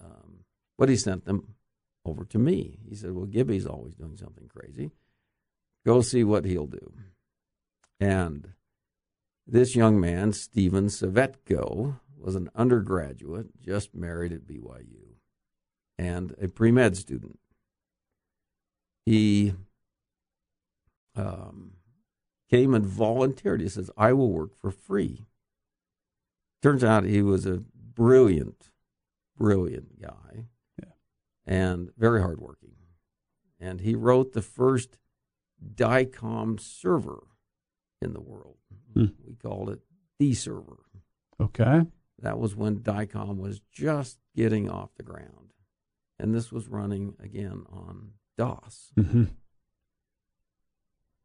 um, 0.00 0.44
but 0.78 0.88
he 0.88 0.96
sent 0.96 1.24
them 1.24 1.56
over 2.04 2.24
to 2.26 2.38
me. 2.38 2.78
He 2.88 2.94
said, 2.94 3.12
"Well, 3.12 3.26
Gibby's 3.26 3.66
always 3.66 3.96
doing 3.96 4.16
something 4.16 4.46
crazy. 4.46 4.92
Go 5.86 6.02
see 6.02 6.24
what 6.24 6.44
he'll 6.44 6.66
do." 6.66 6.92
And 7.98 8.52
this 9.46 9.74
young 9.74 9.98
man, 9.98 10.32
Steven 10.32 10.88
Cvetko, 10.88 12.00
was 12.18 12.34
an 12.34 12.50
undergraduate, 12.54 13.60
just 13.60 13.94
married 13.94 14.32
at 14.32 14.46
BYU, 14.46 15.14
and 15.96 16.34
a 16.42 16.48
pre 16.48 16.72
med 16.72 16.96
student. 16.96 17.38
He 19.04 19.54
um, 21.14 21.74
came 22.50 22.74
and 22.74 22.84
volunteered. 22.84 23.60
He 23.60 23.68
says, 23.68 23.90
I 23.96 24.12
will 24.12 24.32
work 24.32 24.56
for 24.56 24.70
free. 24.70 25.26
Turns 26.62 26.82
out 26.82 27.04
he 27.04 27.22
was 27.22 27.46
a 27.46 27.62
brilliant, 27.74 28.70
brilliant 29.36 30.00
guy 30.02 30.46
Yeah. 30.78 30.92
and 31.46 31.90
very 31.96 32.20
hardworking. 32.20 32.74
And 33.60 33.80
he 33.80 33.94
wrote 33.94 34.32
the 34.32 34.42
first 34.42 34.98
DICOM 35.74 36.58
server 36.60 37.24
in 38.02 38.12
the 38.12 38.20
world. 38.20 38.56
Hmm. 38.94 39.06
We 39.26 39.34
called 39.34 39.70
it 39.70 39.80
the 40.18 40.34
server. 40.34 40.84
Okay. 41.40 41.82
That 42.20 42.38
was 42.38 42.54
when 42.56 42.78
DICOM 42.80 43.36
was 43.36 43.60
just 43.72 44.18
getting 44.34 44.70
off 44.70 44.94
the 44.96 45.02
ground. 45.02 45.52
And 46.18 46.34
this 46.34 46.50
was 46.50 46.68
running 46.68 47.14
again 47.22 47.64
on 47.70 48.12
DOS. 48.38 48.92
Mm-hmm. 48.96 49.24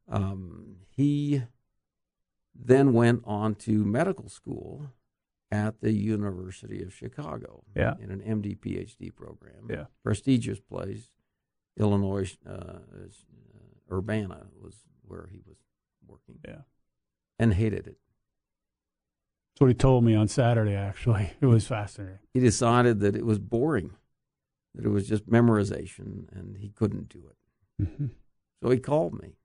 Um, 0.08 0.76
he 0.90 1.42
then 2.54 2.92
went 2.92 3.22
on 3.24 3.54
to 3.54 3.84
medical 3.84 4.28
school 4.28 4.90
at 5.50 5.80
the 5.80 5.92
University 5.92 6.82
of 6.82 6.92
Chicago 6.92 7.62
Yeah. 7.74 7.94
in 8.00 8.10
an 8.10 8.20
MD 8.20 8.58
PhD 8.58 9.14
program. 9.14 9.68
Yeah. 9.70 9.84
Prestigious 10.02 10.60
place. 10.60 11.10
Illinois, 11.78 12.36
uh, 12.46 12.80
Urbana 13.92 14.46
was 14.60 14.74
where 15.02 15.28
he 15.30 15.40
was 15.46 15.56
working. 16.06 16.38
Yeah. 16.46 16.62
And 17.38 17.54
hated 17.54 17.86
it. 17.86 17.98
That's 19.52 19.60
what 19.60 19.68
he 19.68 19.74
told 19.74 20.04
me 20.04 20.14
on 20.14 20.28
Saturday, 20.28 20.74
actually. 20.74 21.32
It 21.40 21.46
was 21.46 21.66
fascinating. 21.66 22.18
He 22.32 22.40
decided 22.40 23.00
that 23.00 23.16
it 23.16 23.26
was 23.26 23.38
boring, 23.38 23.90
that 24.74 24.84
it 24.84 24.88
was 24.88 25.08
just 25.08 25.28
memorization, 25.28 26.32
and 26.32 26.56
he 26.58 26.70
couldn't 26.70 27.08
do 27.08 27.22
it. 27.30 27.84
Mm-hmm. 27.84 28.06
So 28.62 28.70
he 28.70 28.78
called 28.78 29.20
me 29.20 29.36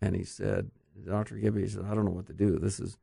and 0.00 0.14
he 0.14 0.24
said, 0.24 0.70
Dr. 1.04 1.36
Gibby, 1.36 1.62
he 1.62 1.68
said, 1.68 1.84
I 1.84 1.94
don't 1.94 2.04
know 2.04 2.12
what 2.12 2.26
to 2.26 2.32
do. 2.32 2.58
This 2.58 2.78
is 2.78 2.96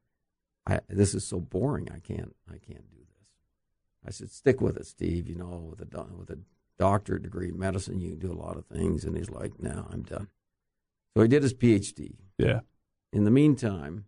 I 0.68 0.80
this 0.88 1.14
is 1.14 1.26
so 1.26 1.40
boring. 1.40 1.90
I 1.94 2.00
can't 2.00 2.36
I 2.48 2.58
can't 2.58 2.90
do 2.90 2.98
this. 3.00 3.28
I 4.06 4.12
said, 4.12 4.32
stick 4.32 4.62
with 4.62 4.78
it, 4.78 4.86
Steve. 4.86 5.28
You 5.28 5.36
know, 5.36 5.68
with 5.70 5.82
a 5.82 6.04
with 6.16 6.30
a 6.30 6.40
doctorate 6.82 7.22
degree 7.22 7.50
in 7.50 7.60
medicine, 7.60 8.00
you 8.02 8.10
can 8.10 8.20
do 8.20 8.32
a 8.32 8.42
lot 8.46 8.58
of 8.58 8.66
things. 8.66 9.06
And 9.06 9.16
he's 9.16 9.30
like, 9.30 9.60
No, 9.62 9.86
I'm 9.92 10.02
done. 10.04 10.28
So 11.16 11.22
he 11.22 11.28
did 11.28 11.44
his 11.44 11.54
PhD. 11.54 12.16
Yeah. 12.38 12.62
In 13.14 13.24
the 13.24 13.32
meantime, 13.32 14.06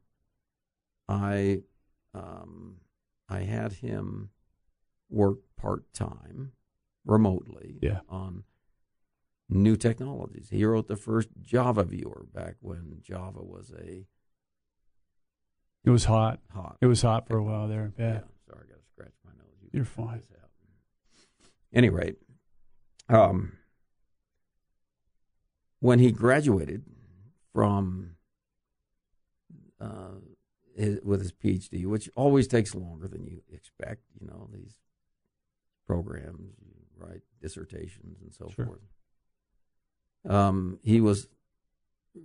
I 1.08 1.62
um, 2.15 2.77
I 3.30 3.42
had 3.42 3.74
him 3.74 4.30
work 5.10 5.38
part 5.56 5.92
time 5.94 6.53
remotely 7.06 7.77
Yeah. 7.82 8.00
on 8.10 8.44
new 9.50 9.75
technologies. 9.75 10.48
He 10.50 10.65
wrote 10.65 10.88
the 10.88 10.96
first 10.96 11.30
Java 11.42 11.84
viewer 11.84 12.25
back 12.34 12.56
when 12.62 13.00
Java 13.03 13.44
was 13.44 13.72
a 13.77 14.06
It 15.86 15.89
was 15.92 16.06
hot. 16.06 16.39
hot. 16.51 16.77
It 16.82 16.88
was 16.88 17.01
hot 17.03 17.27
for 17.27 17.38
a 17.38 17.44
while 17.44 17.68
there. 17.68 17.94
Yeah. 18.00 18.22
Sorry, 18.48 18.63
I 18.65 18.70
got 18.72 18.80
to 18.80 18.88
scratch 18.94 19.13
my 19.25 19.32
nose. 19.32 19.58
You 19.62 19.70
You're 19.74 19.86
fine. 19.86 20.22
out. 20.42 20.50
Any 21.74 21.89
rate, 21.89 22.18
um, 23.10 23.53
when 25.79 26.00
he 26.00 26.12
graduated 26.12 26.83
from 27.53 28.15
uh, 29.79 30.15
his, 30.75 31.00
with 31.03 31.22
his 31.22 31.31
PhD, 31.31 31.86
which 31.86 32.10
always 32.15 32.48
takes 32.48 32.74
longer 32.74 33.07
than 33.07 33.25
you 33.25 33.41
expect, 33.51 34.01
you 34.19 34.27
know 34.27 34.50
these 34.53 34.77
programs, 35.86 36.53
you 36.65 36.74
write 36.98 37.22
dissertations 37.41 38.22
and 38.22 38.33
so 38.33 38.50
Sure. 38.55 38.65
forth. 38.65 38.81
Um, 40.25 40.79
he 40.83 41.01
was 41.01 41.27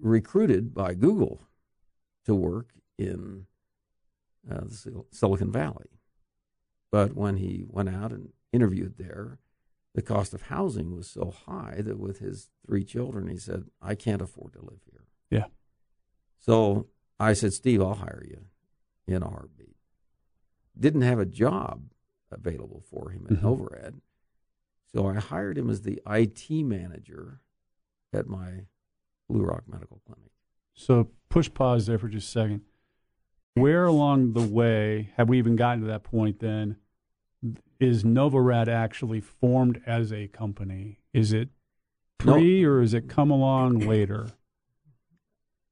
recruited 0.01 0.73
by 0.75 0.95
Google 0.95 1.41
to 2.27 2.35
work 2.35 2.71
in 2.97 3.47
uh, 4.51 4.61
the 4.67 4.75
Sil- 4.77 5.09
Silicon 5.11 5.51
Valley. 5.51 5.87
But 6.91 7.15
when 7.15 7.37
he 7.37 7.65
went 7.69 7.89
out 7.89 8.13
and 8.13 8.31
interviewed 8.53 8.97
there, 8.99 9.39
the 9.99 10.03
cost 10.03 10.33
of 10.33 10.43
housing 10.43 10.95
was 10.95 11.11
so 11.11 11.35
high 11.47 11.81
that 11.85 11.99
with 11.99 12.21
his 12.21 12.51
three 12.65 12.85
children, 12.85 13.27
he 13.27 13.37
said, 13.37 13.65
I 13.83 13.97
can't 13.97 14.23
afford 14.23 14.53
to 14.53 14.61
live 14.61 14.79
here. 14.89 15.07
Yeah. 15.29 15.47
So 16.39 16.87
I 17.19 17.33
said, 17.33 17.53
Steve, 17.53 17.83
I'll 17.83 17.95
hire 17.95 18.25
you 18.25 18.43
in 19.09 19.25
a 19.25 19.29
heartbeat. 19.29 19.75
Didn't 20.79 21.03
have 21.03 21.19
a 21.19 21.27
job 21.27 21.91
available 22.31 22.81
for 22.89 23.11
him 23.11 23.27
at 23.29 23.39
Mhm. 23.39 23.43
Novarad. 23.43 24.01
So 24.93 25.09
I 25.09 25.15
hired 25.15 25.59
him 25.59 25.69
as 25.69 25.83
the 25.83 26.01
IT 26.07 26.63
manager 26.63 27.41
at 28.13 28.29
my 28.29 28.67
Blue 29.29 29.43
Rock 29.43 29.65
Medical 29.67 30.01
Clinic. 30.07 30.31
So 30.75 31.11
push 31.29 31.53
pause 31.53 31.87
there 31.87 31.99
for 31.99 32.09
just 32.09 32.29
a 32.29 32.31
second. 32.31 32.61
Where 33.55 33.87
along 33.87 34.35
the 34.35 34.47
way 34.47 35.11
have 35.17 35.29
we 35.29 35.39
even 35.39 35.57
gotten 35.57 35.81
to 35.81 35.89
that 35.89 36.05
point? 36.05 36.39
Then 36.39 36.77
is 37.81 38.03
Novarad 38.05 38.69
actually 38.69 39.21
formed 39.21 39.81
as 39.87 40.13
a 40.13 40.29
company? 40.29 40.99
Is 41.13 41.33
it 41.33 41.49
No. 42.25 42.35
pre 42.35 42.65
or 42.65 42.81
is 42.83 42.95
it 42.95 43.09
come 43.09 43.31
along 43.31 43.79
later? 43.87 44.29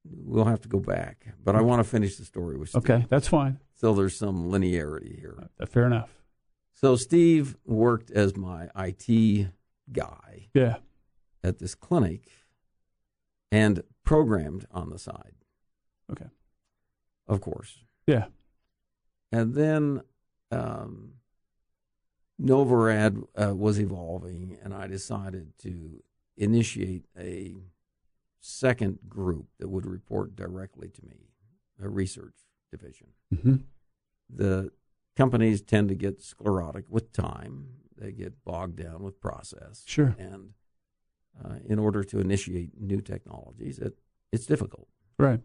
We'll 0.09 0.45
have 0.45 0.61
to 0.61 0.69
go 0.69 0.79
back, 0.79 1.25
but 1.43 1.55
I 1.57 1.61
want 1.61 1.79
to 1.81 1.83
finish 1.83 2.15
the 2.15 2.23
story 2.23 2.57
with 2.57 2.69
Steve. 2.69 2.83
Okay, 2.89 3.05
that's 3.09 3.27
fine. 3.27 3.59
So 3.75 3.93
there's 3.93 4.15
some 4.15 4.49
linearity 4.49 5.19
here. 5.19 5.49
Uh, 5.59 5.65
Fair 5.65 5.85
enough. 5.85 6.09
So 6.73 6.95
Steve 6.95 7.57
worked 7.65 8.09
as 8.11 8.37
my 8.37 8.69
IT 8.77 9.47
guy 9.91 10.47
Yeah. 10.53 10.77
at 11.43 11.59
this 11.59 11.75
clinic 11.75 12.29
and 13.51 13.83
programmed 14.05 14.65
on 14.71 14.89
the 14.91 14.99
side. 14.99 15.33
Okay. 16.09 16.27
Of 17.27 17.41
course. 17.41 17.79
Yeah. 18.05 18.25
And 19.33 19.55
then 19.55 20.01
um, 20.51 21.15
Novarad 22.41 23.23
uh, 23.35 23.55
was 23.55 23.79
evolving, 23.79 24.57
and 24.63 24.73
I 24.73 24.87
decided 24.87 25.53
to 25.59 26.03
initiate 26.35 27.05
a 27.17 27.55
second 28.39 28.99
group 29.09 29.47
that 29.59 29.69
would 29.69 29.85
report 29.85 30.35
directly 30.35 30.89
to 30.89 31.05
me, 31.05 31.31
a 31.81 31.89
research 31.89 32.35
division. 32.71 33.07
hmm 33.43 33.55
The 34.29 34.71
companies 35.15 35.61
tend 35.61 35.89
to 35.89 35.95
get 35.95 36.21
sclerotic 36.21 36.85
with 36.89 37.11
time, 37.11 37.69
they 37.97 38.11
get 38.11 38.43
bogged 38.45 38.75
down 38.75 39.01
with 39.01 39.19
process. 39.19 39.83
Sure. 39.85 40.15
And 40.19 40.51
uh, 41.43 41.55
in 41.65 41.79
order 41.79 42.03
to 42.03 42.19
initiate 42.19 42.79
new 42.79 43.01
technologies, 43.01 43.79
it, 43.79 43.97
it's 44.31 44.45
difficult. 44.45 44.87
Right. 45.17 45.41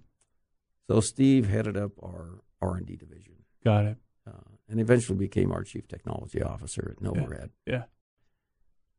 So 0.88 1.00
Steve 1.00 1.48
headed 1.48 1.76
up 1.76 1.92
our 2.02 2.40
R&D 2.60 2.96
division 2.96 3.34
Got 3.64 3.84
it. 3.84 3.96
Uh, 4.26 4.32
and 4.68 4.80
eventually 4.80 5.18
became 5.18 5.50
our 5.50 5.64
chief 5.64 5.88
technology 5.88 6.40
officer 6.42 6.94
at 6.96 7.02
Novarad. 7.02 7.50
Yeah. 7.66 7.84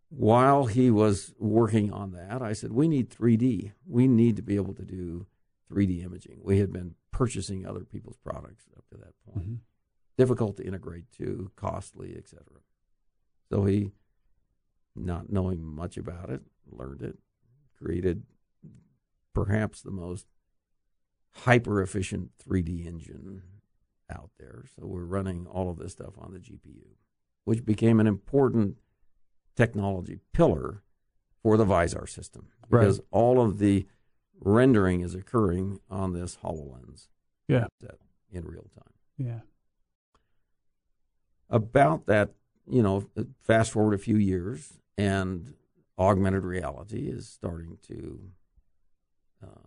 While 0.10 0.66
he 0.66 0.92
was 0.92 1.34
working 1.40 1.92
on 1.92 2.12
that, 2.12 2.42
I 2.42 2.54
said, 2.54 2.74
we 2.74 2.88
need 2.88 3.10
3D. 3.10 3.72
We 3.88 4.08
need 4.08 4.36
to 4.36 4.42
be 4.42 4.56
able 4.56 4.74
to 4.76 4.84
do 4.84 5.26
3D 5.72 6.04
imaging. 6.04 6.42
We 6.44 6.60
had 6.60 6.72
been 6.72 6.96
purchasing 7.12 7.66
other 7.66 7.86
people's 7.86 8.18
products 8.18 8.66
up 8.78 8.84
to 8.92 8.98
that 8.98 9.14
point. 9.26 9.46
hmm 9.46 9.56
Difficult 10.16 10.58
to 10.58 10.64
integrate 10.64 11.12
to, 11.14 11.52
costly, 11.56 12.16
etc. 12.16 12.44
So 13.50 13.66
he, 13.66 13.90
not 14.96 15.32
knowing 15.32 15.64
much 15.64 15.98
about 15.98 16.30
it, 16.30 16.42
learned 16.70 17.02
it, 17.02 17.18
created 17.82 18.22
perhaps 19.34 19.82
the 19.82 19.90
most 19.90 20.28
hyper 21.32 21.82
efficient 21.82 22.30
3D 22.48 22.86
engine 22.86 23.42
out 24.14 24.32
there. 24.40 24.66
So 24.76 24.86
we're 24.86 25.06
running 25.06 25.46
all 25.48 25.70
of 25.70 25.78
this 25.78 25.92
stuff 25.94 26.14
on 26.18 26.32
the 26.34 26.40
GPU, 26.40 26.96
which 27.46 27.66
became 27.66 28.00
an 28.00 28.08
important 28.08 28.78
technology 29.56 30.20
pillar 30.32 30.84
for 31.42 31.58
the 31.58 31.66
VisAR 31.66 32.08
system 32.08 32.48
Right. 32.70 32.80
because 32.82 33.02
all 33.12 33.42
of 33.42 33.60
the 33.60 33.86
rendering 34.40 35.02
is 35.02 35.14
occurring 35.16 35.80
on 35.90 36.14
this 36.14 36.38
HoloLens 36.38 37.10
Yeah. 37.48 37.68
set 37.82 38.00
in 38.32 38.46
real 38.46 38.70
time. 38.76 38.94
Yeah. 39.18 39.42
About 41.50 42.06
that, 42.08 42.34
you 42.66 42.82
know, 42.82 43.10
fast 43.42 43.72
forward 43.72 43.94
a 43.94 43.98
few 44.00 44.18
years 44.18 44.80
and 44.98 45.54
augmented 46.00 46.44
reality 46.44 47.08
is 47.10 47.28
starting 47.30 47.78
to. 47.84 48.32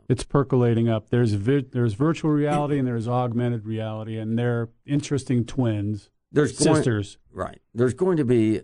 It's 0.09 0.23
percolating 0.25 0.89
up. 0.89 1.11
There's 1.11 1.33
vi- 1.35 1.67
there's 1.73 1.95
virtual 1.95 2.31
reality 2.31 2.79
and 2.79 2.87
there's 2.87 3.09
augmented 3.09 3.67
reality, 3.67 4.19
and 4.19 4.39
they're 4.39 4.69
interesting 4.85 5.45
twins, 5.45 6.11
there's 6.31 6.57
going, 6.59 6.77
sisters. 6.77 7.19
Right. 7.33 7.61
There's 7.75 7.95
going 7.95 8.17
to 8.19 8.25
be 8.25 8.61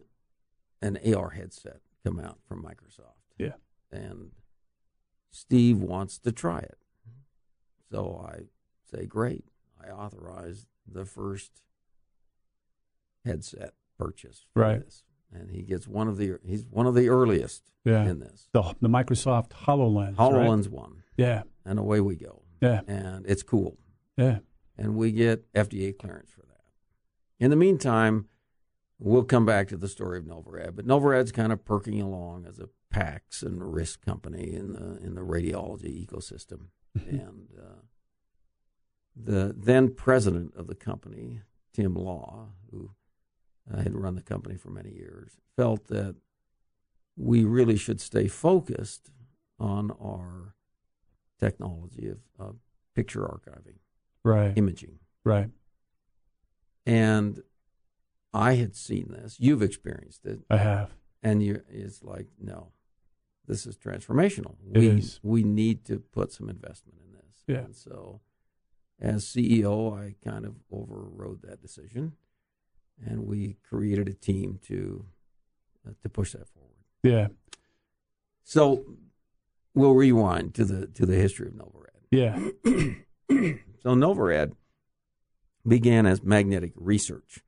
an 0.80 0.98
AR 1.14 1.30
headset 1.30 1.80
come 2.04 2.20
out 2.20 2.38
from 2.46 2.62
Microsoft. 2.62 3.16
Yeah. 3.38 3.54
And 3.90 4.30
Steve 5.30 5.78
wants 5.78 6.18
to 6.18 6.32
try 6.32 6.58
it. 6.60 6.78
So 7.90 8.24
I 8.26 8.42
say, 8.90 9.06
great. 9.06 9.44
I 9.84 9.90
authorize 9.90 10.66
the 10.86 11.04
first 11.04 11.62
headset 13.24 13.74
purchase 13.98 14.46
for 14.52 14.60
Right. 14.62 14.84
this. 14.84 15.02
And 15.34 15.50
he 15.50 15.62
gets 15.62 15.88
one 15.88 16.08
of 16.08 16.16
the 16.18 16.38
he's 16.44 16.64
one 16.70 16.86
of 16.86 16.94
the 16.94 17.08
earliest 17.08 17.70
Yeah. 17.84 18.04
in 18.04 18.18
this. 18.20 18.48
The 18.52 18.74
the 18.80 18.88
Microsoft 18.88 19.50
Hololens. 19.50 20.18
right? 20.18 20.32
HoloLens 20.32 20.68
one. 20.68 21.02
Yeah. 21.16 21.42
And 21.64 21.78
away 21.78 22.00
we 22.00 22.16
go. 22.16 22.42
Yeah. 22.60 22.82
And 22.86 23.24
it's 23.26 23.42
cool. 23.42 23.78
Yeah. 24.16 24.38
and 24.78 24.94
we 24.96 25.10
get 25.12 25.50
FDA 25.54 25.96
clearance 25.96 26.30
for 26.30 26.42
that. 26.42 26.60
In 27.38 27.50
the 27.50 27.56
meantime, 27.56 28.28
we'll 28.98 29.24
come 29.24 29.44
back 29.46 29.68
to 29.68 29.76
the 29.76 29.88
story 29.88 30.18
of 30.18 30.24
Novarad, 30.24 30.76
but 30.76 30.86
Novarad's 30.86 31.32
kind 31.32 31.52
of 31.52 31.64
perking 31.64 32.00
along 32.00 32.46
as 32.46 32.58
a 32.58 32.68
PACS 32.92 33.42
and 33.42 33.72
RIS 33.74 33.96
company 33.96 34.52
in 34.54 34.72
the 34.74 34.98
in 35.04 35.14
the 35.14 35.22
radiology 35.22 36.06
ecosystem, 36.06 36.66
and 36.94 37.48
uh, 37.58 37.80
the 39.16 39.54
then 39.56 39.94
president 39.94 40.54
of 40.56 40.66
the 40.66 40.74
company, 40.74 41.40
Tim 41.72 41.94
Law, 41.94 42.50
who 42.70 42.90
uh, 43.70 43.78
had 43.82 43.94
run 43.94 44.14
the 44.14 44.22
company 44.22 44.56
for 44.56 44.70
many 44.70 44.90
years, 44.92 45.36
felt 45.56 45.86
that 45.88 46.16
we 47.16 47.44
really 47.44 47.76
should 47.76 48.00
stay 48.00 48.26
focused 48.28 49.10
on 49.58 49.90
our 49.92 50.54
technology 51.38 52.08
of, 52.08 52.18
of 52.38 52.56
picture 52.94 53.20
archiving 53.22 53.76
Right. 54.24 54.56
imaging. 54.56 54.98
Right. 55.24 55.50
And 56.86 57.42
I 58.32 58.54
had 58.54 58.74
seen 58.74 59.08
this. 59.10 59.36
You've 59.38 59.62
experienced 59.62 60.24
it, 60.26 60.40
I 60.50 60.56
have. 60.56 60.90
and 61.22 61.42
you 61.42 61.62
it's 61.68 62.02
like, 62.02 62.28
no, 62.40 62.72
this 63.46 63.66
is 63.66 63.76
transformational. 63.76 64.54
It 64.72 64.78
we 64.78 64.88
is. 64.88 65.20
we 65.22 65.42
need 65.42 65.84
to 65.86 65.98
put 65.98 66.32
some 66.32 66.48
investment 66.48 66.98
in 67.04 67.12
this. 67.12 67.36
Yeah. 67.46 67.64
And 67.64 67.76
so, 67.76 68.20
as 69.00 69.24
CEO, 69.24 69.96
I 69.96 70.14
kind 70.28 70.44
of 70.46 70.54
overrode 70.70 71.42
that 71.42 71.60
decision, 71.60 72.12
and 73.04 73.26
we 73.26 73.56
created 73.68 74.08
a 74.08 74.12
team 74.14 74.58
to 74.68 75.04
uh, 75.86 75.92
to 76.02 76.08
push 76.08 76.32
that 76.32 76.48
forward. 76.48 76.70
Yeah. 77.02 77.28
So, 78.44 78.84
we'll 79.74 79.94
rewind 79.94 80.54
to 80.54 80.64
the 80.64 80.86
to 80.88 81.06
the 81.06 81.14
history 81.16 81.48
of 81.48 81.54
Novarad. 81.54 81.88
Yeah. 82.10 82.36
so 83.82 83.94
Novarad 83.94 84.52
began 85.66 86.06
as 86.06 86.22
Magnetic 86.22 86.72
Research 86.76 87.40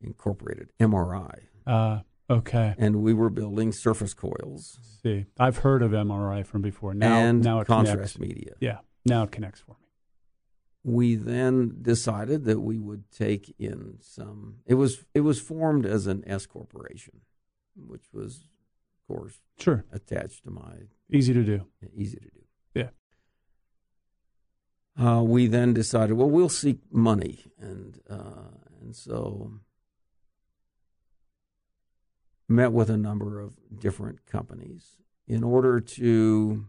Incorporated, 0.00 0.68
MRI, 0.80 1.40
Uh, 1.66 2.00
okay. 2.30 2.74
and 2.78 3.02
we 3.02 3.12
were 3.12 3.28
building 3.28 3.70
surface 3.72 4.14
coils 4.14 4.78
See, 5.02 5.26
I've 5.38 5.58
heard 5.58 5.82
of 5.82 5.90
MRI 5.90 6.46
from 6.46 6.62
before. 6.62 6.94
Now, 6.94 7.16
and 7.18 7.44
now 7.44 7.60
it 7.60 7.66
contrast 7.66 8.14
connects. 8.14 8.18
media. 8.18 8.52
Yeah. 8.60 8.78
Now 9.04 9.24
it 9.24 9.30
connects 9.32 9.60
for 9.60 9.72
me. 9.72 9.88
We 10.82 11.14
then 11.14 11.78
decided 11.82 12.44
that 12.44 12.60
we 12.60 12.78
would 12.78 13.10
take 13.10 13.54
in 13.58 13.98
some. 14.00 14.56
It 14.66 14.74
was 14.74 15.04
it 15.14 15.20
was 15.20 15.40
formed 15.40 15.84
as 15.84 16.06
an 16.06 16.22
S 16.26 16.46
corporation, 16.46 17.20
which 17.76 18.04
was, 18.12 18.46
of 19.08 19.14
course, 19.16 19.40
Sure. 19.58 19.84
attached 19.92 20.44
to 20.44 20.50
my 20.50 20.88
Easy 21.12 21.34
to 21.34 21.44
do. 21.44 21.66
easy 21.94 22.16
to 22.18 22.30
do. 22.30 22.44
Yeah. 22.74 22.90
Uh, 24.98 25.22
we 25.22 25.46
then 25.46 25.74
decided, 25.74 26.14
well, 26.14 26.30
we'll 26.30 26.48
seek 26.48 26.78
money, 26.90 27.44
and 27.58 28.00
uh, 28.08 28.48
and 28.80 28.94
so 28.96 29.52
met 32.48 32.72
with 32.72 32.90
a 32.90 32.96
number 32.96 33.40
of 33.40 33.54
different 33.78 34.24
companies 34.26 34.96
in 35.26 35.44
order 35.44 35.78
to 35.78 36.66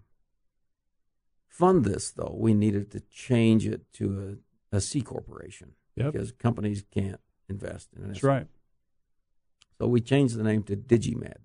fund 1.52 1.84
this. 1.86 2.12
Though 2.12 2.36
we 2.40 2.54
needed 2.54 2.90
to 2.92 3.02
change 3.12 3.68
it 3.68 3.82
to 3.94 4.40
a, 4.72 4.78
a 4.78 4.82
C 4.82 5.02
corporation 5.02 5.74
Yep. 5.98 6.14
because 6.14 6.32
companies 6.32 6.84
can't 6.90 7.20
invest 7.50 7.90
in 7.96 8.04
it. 8.04 8.08
That's 8.08 8.24
right. 8.24 8.48
So 9.78 9.88
we 9.88 10.00
changed 10.00 10.36
the 10.38 10.44
name 10.44 10.64
to 10.64 10.76
DigiMed. 10.76 11.38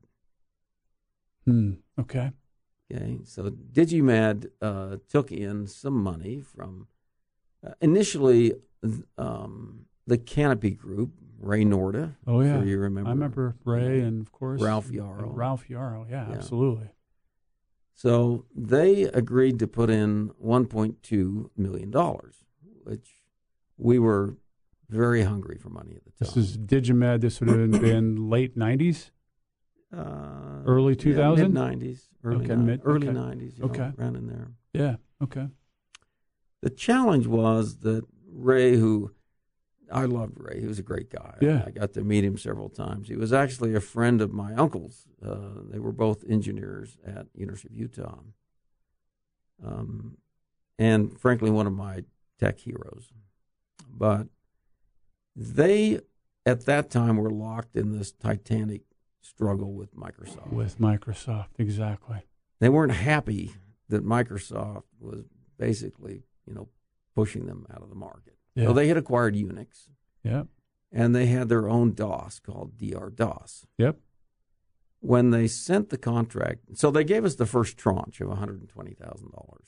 Hmm. 1.44 1.72
Okay. 1.98 2.30
Okay, 2.92 3.18
so 3.24 3.50
Digimed 3.50 4.48
uh, 4.62 4.96
took 5.08 5.32
in 5.32 5.66
some 5.66 5.94
money 5.94 6.40
from 6.40 6.86
uh, 7.66 7.72
initially 7.80 8.52
um, 9.18 9.86
the 10.06 10.18
Canopy 10.18 10.70
Group, 10.70 11.10
Ray 11.40 11.64
Noorda. 11.64 12.14
Oh 12.28 12.40
yeah. 12.42 12.58
Sure 12.58 12.64
you 12.64 12.78
remember? 12.78 13.08
I 13.10 13.12
remember 13.12 13.56
Ray 13.64 14.00
and 14.00 14.20
of 14.20 14.30
course 14.30 14.60
Ralph 14.62 14.88
Yarro. 14.90 15.30
Ralph 15.34 15.66
Yarro. 15.68 16.06
Yeah, 16.08 16.28
Yeah. 16.28 16.36
absolutely. 16.36 16.88
So 17.98 18.44
they 18.54 19.04
agreed 19.04 19.58
to 19.60 19.66
put 19.66 19.88
in 19.88 20.28
1.2 20.44 21.50
million 21.56 21.90
dollars, 21.90 22.44
which 22.84 23.08
we 23.78 23.98
were 23.98 24.36
very 24.90 25.22
hungry 25.22 25.56
for 25.58 25.70
money 25.70 25.94
at 25.96 26.04
the 26.04 26.10
time. 26.10 26.18
This 26.34 26.36
is 26.36 26.56
Digimed. 26.58 27.22
This 27.22 27.40
would 27.40 27.48
have 27.48 27.80
been 27.80 28.28
late 28.30 28.56
'90s, 28.56 29.10
uh, 29.96 30.62
early 30.66 30.94
2000? 30.94 31.54
mid 31.54 31.62
90s, 31.80 32.00
early 32.22 32.44
Okay, 32.44 32.54
ni- 32.56 32.62
mid- 32.64 32.82
early 32.84 33.08
okay. 33.08 33.18
90s, 33.18 33.56
you 33.58 33.64
know, 33.64 33.70
Okay. 33.70 33.90
around 33.98 34.16
in 34.16 34.26
there. 34.26 34.50
Yeah. 34.74 34.96
Okay. 35.22 35.48
The 36.62 36.70
challenge 36.70 37.26
was 37.26 37.78
that 37.78 38.04
Ray, 38.30 38.76
who 38.76 39.12
I 39.90 40.04
loved 40.04 40.34
Ray, 40.38 40.60
he 40.60 40.66
was 40.66 40.78
a 40.78 40.82
great 40.82 41.10
guy. 41.10 41.34
Yeah. 41.40 41.62
I 41.66 41.70
got 41.70 41.92
to 41.94 42.02
meet 42.02 42.24
him 42.24 42.36
several 42.36 42.68
times. 42.68 43.08
He 43.08 43.16
was 43.16 43.32
actually 43.32 43.74
a 43.74 43.80
friend 43.80 44.20
of 44.20 44.32
my 44.32 44.54
uncle's. 44.54 45.06
Uh, 45.24 45.62
they 45.70 45.78
were 45.78 45.92
both 45.92 46.24
engineers 46.28 46.98
at 47.06 47.26
University 47.34 47.68
of 47.68 47.80
Utah, 47.80 48.18
um, 49.64 50.18
and 50.78 51.18
frankly, 51.18 51.50
one 51.50 51.66
of 51.66 51.72
my 51.72 52.04
tech 52.38 52.58
heroes. 52.58 53.08
But 53.88 54.26
they, 55.34 56.00
at 56.44 56.66
that 56.66 56.90
time, 56.90 57.16
were 57.16 57.30
locked 57.30 57.76
in 57.76 57.96
this 57.96 58.12
titanic 58.12 58.82
struggle 59.20 59.72
with 59.72 59.94
Microsoft. 59.94 60.52
With 60.52 60.78
Microsoft, 60.78 61.48
exactly. 61.58 62.22
they 62.60 62.68
weren't 62.68 62.92
happy 62.92 63.54
that 63.88 64.04
Microsoft 64.04 64.84
was 64.98 65.24
basically, 65.58 66.24
you 66.46 66.54
know, 66.54 66.68
pushing 67.14 67.46
them 67.46 67.66
out 67.72 67.82
of 67.82 67.88
the 67.88 67.94
market. 67.94 68.36
Yeah. 68.56 68.66
So 68.66 68.72
they 68.72 68.88
had 68.88 68.96
acquired 68.96 69.36
Unix 69.36 69.90
yeah. 70.24 70.44
and 70.90 71.14
they 71.14 71.26
had 71.26 71.48
their 71.48 71.68
own 71.68 71.92
DOS 71.92 72.40
called 72.40 72.78
DR 72.78 73.10
DOS. 73.10 73.66
Yep. 73.78 73.98
When 75.00 75.30
they 75.30 75.46
sent 75.46 75.90
the 75.90 75.98
contract, 75.98 76.62
so 76.74 76.90
they 76.90 77.04
gave 77.04 77.24
us 77.24 77.36
the 77.36 77.46
first 77.46 77.76
tranche 77.76 78.20
of 78.20 78.28
$120,000. 78.28 79.58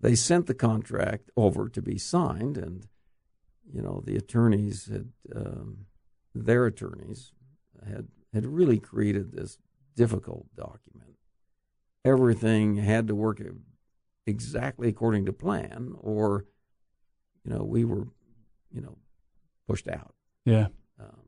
They 0.00 0.14
sent 0.14 0.46
the 0.46 0.54
contract 0.54 1.30
over 1.36 1.68
to 1.70 1.80
be 1.80 1.96
signed, 1.96 2.58
and, 2.58 2.86
you 3.72 3.80
know, 3.80 4.02
the 4.04 4.16
attorneys 4.16 4.86
had, 4.86 5.12
um, 5.34 5.86
their 6.34 6.66
attorneys 6.66 7.32
had, 7.88 8.08
had 8.34 8.44
really 8.44 8.78
created 8.78 9.32
this 9.32 9.56
difficult 9.96 10.46
document. 10.56 11.14
Everything 12.04 12.76
had 12.76 13.06
to 13.06 13.14
work 13.14 13.40
exactly 14.26 14.88
according 14.88 15.24
to 15.26 15.32
plan, 15.32 15.94
or, 16.00 16.44
you 17.44 17.52
know, 17.52 17.62
we 17.64 17.84
were, 17.84 18.06
you 18.72 18.80
know, 18.80 18.96
pushed 19.68 19.88
out. 19.88 20.14
Yeah. 20.44 20.68
Um, 20.98 21.22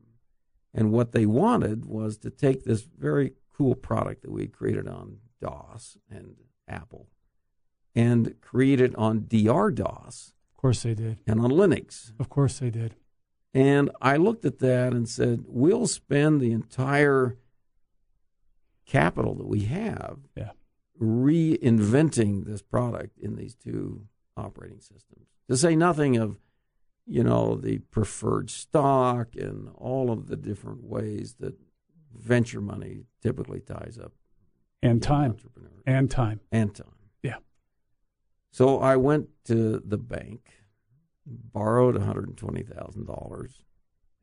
and 0.75 0.93
what 0.93 1.13
they 1.13 1.27
wanted 1.27 1.85
was 1.87 2.19
to 2.19 2.31
take 2.31 2.65
this 2.65 2.83
very 2.83 3.33
cool 3.53 3.75
product 3.75 4.23
that 4.23 4.31
we 4.31 4.43
had 4.43 4.53
created 4.53 4.87
on 4.89 5.19
DOS 5.41 5.97
and 6.11 6.37
Apple 6.69 7.09
and 7.95 8.35
create 8.41 8.81
it 8.81 8.95
on 8.97 9.27
DR 9.29 9.71
DOS 9.71 10.33
Of 10.55 10.61
course 10.61 10.83
they 10.83 10.95
did. 10.95 11.19
and 11.27 11.41
on 11.41 11.51
Linux. 11.51 12.13
Of 12.21 12.29
course 12.29 12.59
they 12.59 12.71
did. 12.71 12.95
And 13.55 13.91
I 14.03 14.17
looked 14.17 14.45
at 14.45 14.59
that 14.59 14.93
and 14.93 15.09
said, 15.09 15.45
we'll 15.47 15.87
spend 15.87 16.41
the 16.43 16.53
entire 16.53 17.39
capital 18.85 19.35
that 19.37 19.47
we 19.49 19.61
have 19.63 20.19
Yeah. 20.37 20.51
reinventing 21.01 22.45
this 22.45 22.61
product 22.63 23.19
in 23.19 23.37
these 23.37 23.55
two 23.55 24.07
operating 24.37 24.81
systems. 24.81 25.27
To 25.49 25.57
say 25.57 25.77
nothing 25.77 26.17
of, 26.17 26.39
you 27.07 27.23
know, 27.23 27.55
the 27.57 27.79
preferred 27.79 28.51
stock 28.51 29.35
and 29.37 29.69
all 29.77 30.11
of 30.11 30.27
the 30.29 30.37
different 30.37 30.83
ways 30.85 31.37
that 31.41 31.55
venture 32.15 32.61
money 32.61 33.05
typically 33.23 33.61
ties 33.61 33.99
up 34.03 34.13
And 34.83 35.03
time. 35.03 35.37
And 35.87 36.11
time. 36.11 36.41
and 36.51 36.75
time. 36.75 36.87
Yeah. 37.23 37.37
So 38.51 38.79
I 38.81 38.97
went 38.97 39.29
to 39.45 39.81
the 39.85 39.99
bank, 39.99 40.51
borrowed 41.27 41.95
$120,000, 41.97 43.63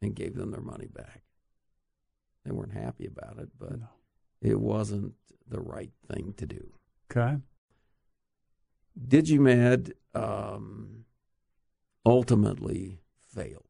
and 0.01 0.15
gave 0.15 0.35
them 0.35 0.51
their 0.51 0.61
money 0.61 0.87
back. 0.87 1.23
They 2.43 2.51
weren't 2.51 2.73
happy 2.73 3.05
about 3.05 3.37
it, 3.39 3.49
but 3.57 3.79
No. 3.79 3.87
it 4.41 4.59
wasn't 4.59 5.13
the 5.47 5.61
right 5.61 5.91
thing 6.11 6.33
to 6.37 6.45
do. 6.45 6.73
Okay. 7.11 7.37
Digimed 9.07 9.93
um, 10.13 11.05
ultimately 12.05 12.99
failed. 13.33 13.63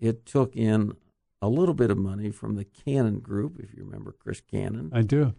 It 0.00 0.26
took 0.26 0.54
in 0.56 0.92
a 1.40 1.48
little 1.48 1.74
bit 1.74 1.90
of 1.90 1.98
money 1.98 2.30
from 2.30 2.56
the 2.56 2.64
Cannon 2.64 3.20
Group, 3.20 3.58
if 3.60 3.74
you 3.74 3.84
remember 3.84 4.12
Chris 4.12 4.40
Cannon 4.40 4.90
I 4.92 5.02
do. 5.02 5.34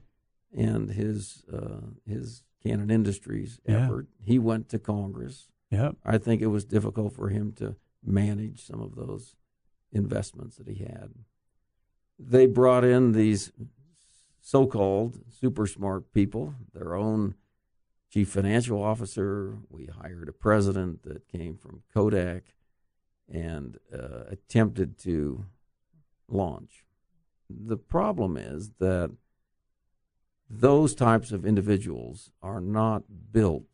and 0.56 0.92
his 0.92 1.44
uh, 1.52 1.82
his 2.06 2.44
Cannon 2.64 2.90
Industries 2.92 3.60
Yeah. 3.68 3.86
effort. 3.86 4.08
He 4.24 4.40
went 4.40 4.70
to 4.70 4.80
Congress. 4.80 5.50
Yep. 5.72 5.98
I 6.04 6.18
think 6.18 6.42
it 6.42 6.48
was 6.48 6.66
difficult 6.66 7.14
for 7.14 7.30
him 7.30 7.52
to 7.54 7.76
manage 8.04 8.66
some 8.66 8.82
of 8.82 8.96
those 8.96 9.36
investments 9.92 10.56
that 10.58 10.68
he 10.68 10.84
had. 10.84 11.10
They 12.18 12.48
brought 12.48 12.84
in 12.84 13.12
these 13.12 13.52
so-called 14.42 15.20
super 15.30 15.68
smart 15.68 16.12
people, 16.14 16.56
their 16.74 16.96
own 16.96 17.36
chief 18.10 18.30
financial 18.30 18.82
officer. 18.82 19.58
We 19.70 19.86
hired 19.88 20.30
a 20.30 20.34
president 20.34 21.04
that 21.04 21.28
came 21.28 21.58
from 21.58 21.84
Kodak 21.94 22.44
and 23.32 23.78
uh, 23.94 24.24
attempted 24.30 24.98
to 25.00 25.46
launch. 26.28 26.86
The 27.50 27.78
problem 27.78 28.38
is 28.38 28.72
that 28.80 29.12
those 30.50 30.96
types 30.96 31.32
of 31.32 31.46
individuals 31.46 32.32
are 32.42 32.62
not 32.62 33.04
built 33.32 33.66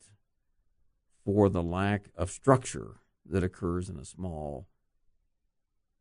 for 1.24 1.50
the 1.50 1.64
lack 1.64 2.10
of 2.16 2.30
structure 2.30 2.98
that 3.28 3.44
occurs 3.44 3.90
in 3.90 3.98
a 3.98 4.06
small, 4.06 4.68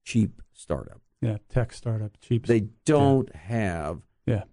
cheap 0.05 0.43
startup. 0.53 1.01
Yeah. 1.21 1.39
Tech 1.49 1.73
startup. 1.73 2.21
Cheap. 2.21 2.47
They 2.47 2.67
don't 2.85 3.35
have 3.35 4.03
Yeah. 4.27 4.45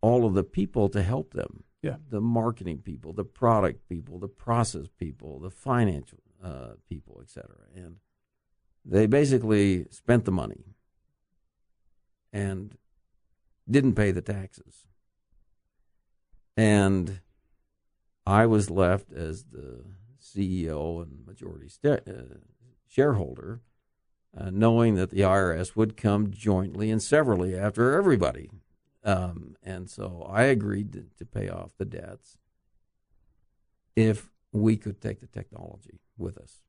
all 0.00 0.24
of 0.24 0.34
the 0.34 0.44
people 0.44 0.88
to 0.90 1.02
help 1.02 1.32
them. 1.32 1.64
Yeah. 1.82 1.96
The 2.10 2.20
marketing 2.20 2.78
people, 2.78 3.12
the 3.12 3.24
product 3.24 3.88
people, 3.88 4.18
the 4.18 4.28
process 4.28 4.86
people, 4.98 5.40
the 5.40 5.50
financial 5.50 6.18
uh, 6.42 6.74
people, 6.88 7.18
et 7.20 7.28
cetera. 7.28 7.66
And 7.74 7.96
they 8.84 9.06
basically 9.06 9.86
spent 9.90 10.24
the 10.24 10.32
money 10.32 10.64
and 12.32 12.76
didn't 13.68 13.94
pay 13.94 14.12
the 14.12 14.22
taxes. 14.22 14.86
And 16.56 17.20
I 18.26 18.46
was 18.46 18.70
left 18.70 19.12
as 19.12 19.44
the 19.44 19.84
CEO 20.20 21.02
and 21.02 21.26
majority 21.26 21.68
sta- 21.68 22.02
uh, 22.06 22.36
shareholder, 22.88 23.60
uh, 24.36 24.50
knowing 24.50 24.94
that 24.94 25.10
the 25.10 25.20
IRS 25.20 25.74
would 25.74 25.96
come 25.96 26.30
jointly 26.30 26.90
and 26.90 27.02
severally 27.02 27.56
after 27.56 27.96
everybody. 27.96 28.50
Um, 29.04 29.56
and 29.62 29.90
so 29.90 30.26
I 30.30 30.44
agreed 30.44 30.92
to, 30.92 31.04
to 31.18 31.24
pay 31.24 31.48
off 31.48 31.72
the 31.78 31.84
debts 31.84 32.38
if 33.96 34.30
we 34.52 34.76
could 34.76 35.00
take 35.00 35.20
the 35.20 35.26
technology 35.26 36.00
with 36.16 36.38
us. 36.38 36.60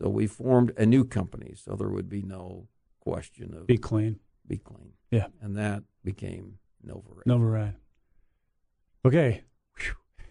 So 0.00 0.08
we 0.08 0.26
formed 0.26 0.72
a 0.76 0.86
new 0.86 1.04
company, 1.04 1.54
so 1.56 1.74
there 1.74 1.88
would 1.88 2.08
be 2.08 2.22
no 2.22 2.68
question 3.00 3.54
of 3.54 3.66
Be 3.66 3.78
clean. 3.78 4.20
be 4.46 4.58
clean. 4.58 4.92
Yeah. 5.10 5.26
And 5.40 5.56
that 5.56 5.82
became 6.04 6.58
Novarad. 6.86 7.24
Novarad. 7.26 7.74
Okay. 9.04 9.42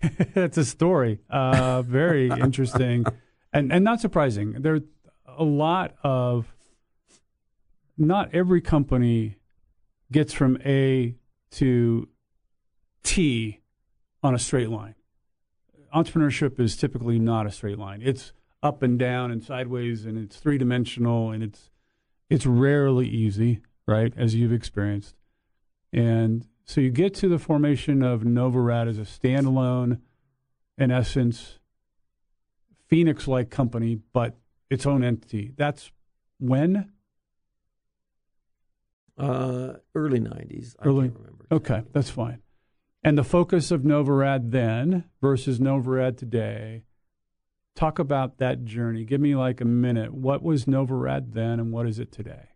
That's 0.34 0.58
a 0.58 0.66
story. 0.66 1.20
Uh, 1.30 1.82
very 1.82 2.30
interesting 2.42 3.06
and, 3.52 3.72
and 3.74 3.84
not 3.84 4.00
surprising. 4.00 4.62
There's 4.62 4.84
a 5.26 5.44
lot 5.44 5.96
of, 6.04 6.46
not 7.98 8.34
every 8.34 8.62
company 8.62 9.38
gets 10.12 10.34
from 10.34 10.58
A 10.64 11.16
to 11.52 12.08
T 13.04 13.62
on 14.24 14.36
a 14.36 14.40
straight 14.40 14.70
line. 14.70 14.96
Entrepreneurship 15.94 16.60
is 16.60 16.76
typically 16.76 17.20
not 17.20 17.46
a 17.46 17.52
straight 17.52 17.80
line. 17.80 18.02
It's 18.04 18.34
up 18.62 18.84
and 18.84 18.98
down 19.00 19.32
and 19.32 19.44
sideways 19.44 20.06
and 20.06 20.18
it's 20.18 20.38
three 20.38 20.58
dimensional 20.58 21.32
and 21.32 21.44
it's 21.44 21.70
it's 22.30 22.46
rarely 22.46 23.08
easy, 23.08 23.62
right? 23.86 24.14
As 24.18 24.36
you've 24.36 24.52
experienced. 24.52 25.16
And 25.94 26.46
so 26.66 26.82
you 26.82 26.90
get 26.90 27.14
to 27.16 27.30
the 27.30 27.40
formation 27.40 28.04
of 28.04 28.22
Novarad 28.22 28.90
as 28.90 28.98
a 28.98 29.04
standalone, 29.04 30.02
in 30.78 30.92
essence, 30.92 31.60
Phoenix 32.88 33.28
like 33.28 33.50
company, 33.50 34.00
but 34.12 34.36
its 34.70 34.86
own 34.86 35.04
entity. 35.04 35.54
That's 35.56 35.92
when? 36.40 36.92
Uh, 39.18 39.74
early 39.96 40.20
90s. 40.20 40.76
I 40.80 40.86
Early- 40.86 41.08
can't 41.10 41.20
remember. 41.20 41.46
Okay, 41.52 41.84
that's 41.92 42.10
fine. 42.10 42.42
And 43.04 43.18
the 43.18 43.24
focus 43.24 43.72
of 43.72 43.82
Novarad 43.82 44.52
then 44.52 45.06
versus 45.22 45.60
Novarad 45.60 46.18
today. 46.18 46.84
Talk 47.76 48.00
about 48.00 48.38
that 48.40 48.66
journey. 48.66 49.06
Give 49.06 49.22
me 49.22 49.36
like 49.36 49.62
a 49.62 49.66
minute. 49.66 50.14
What 50.14 50.44
was 50.44 50.66
Novarad 50.66 51.34
then 51.34 51.60
and 51.60 51.72
what 51.72 51.88
is 51.88 52.00
it 52.00 52.12
today? 52.12 52.50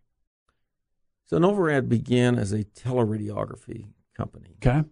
So 1.24 1.38
Novarad 1.38 1.88
began 1.88 2.38
as 2.38 2.52
a 2.52 2.64
teleradiography 2.64 3.86
company. 4.16 4.56
Okay. 4.64 4.84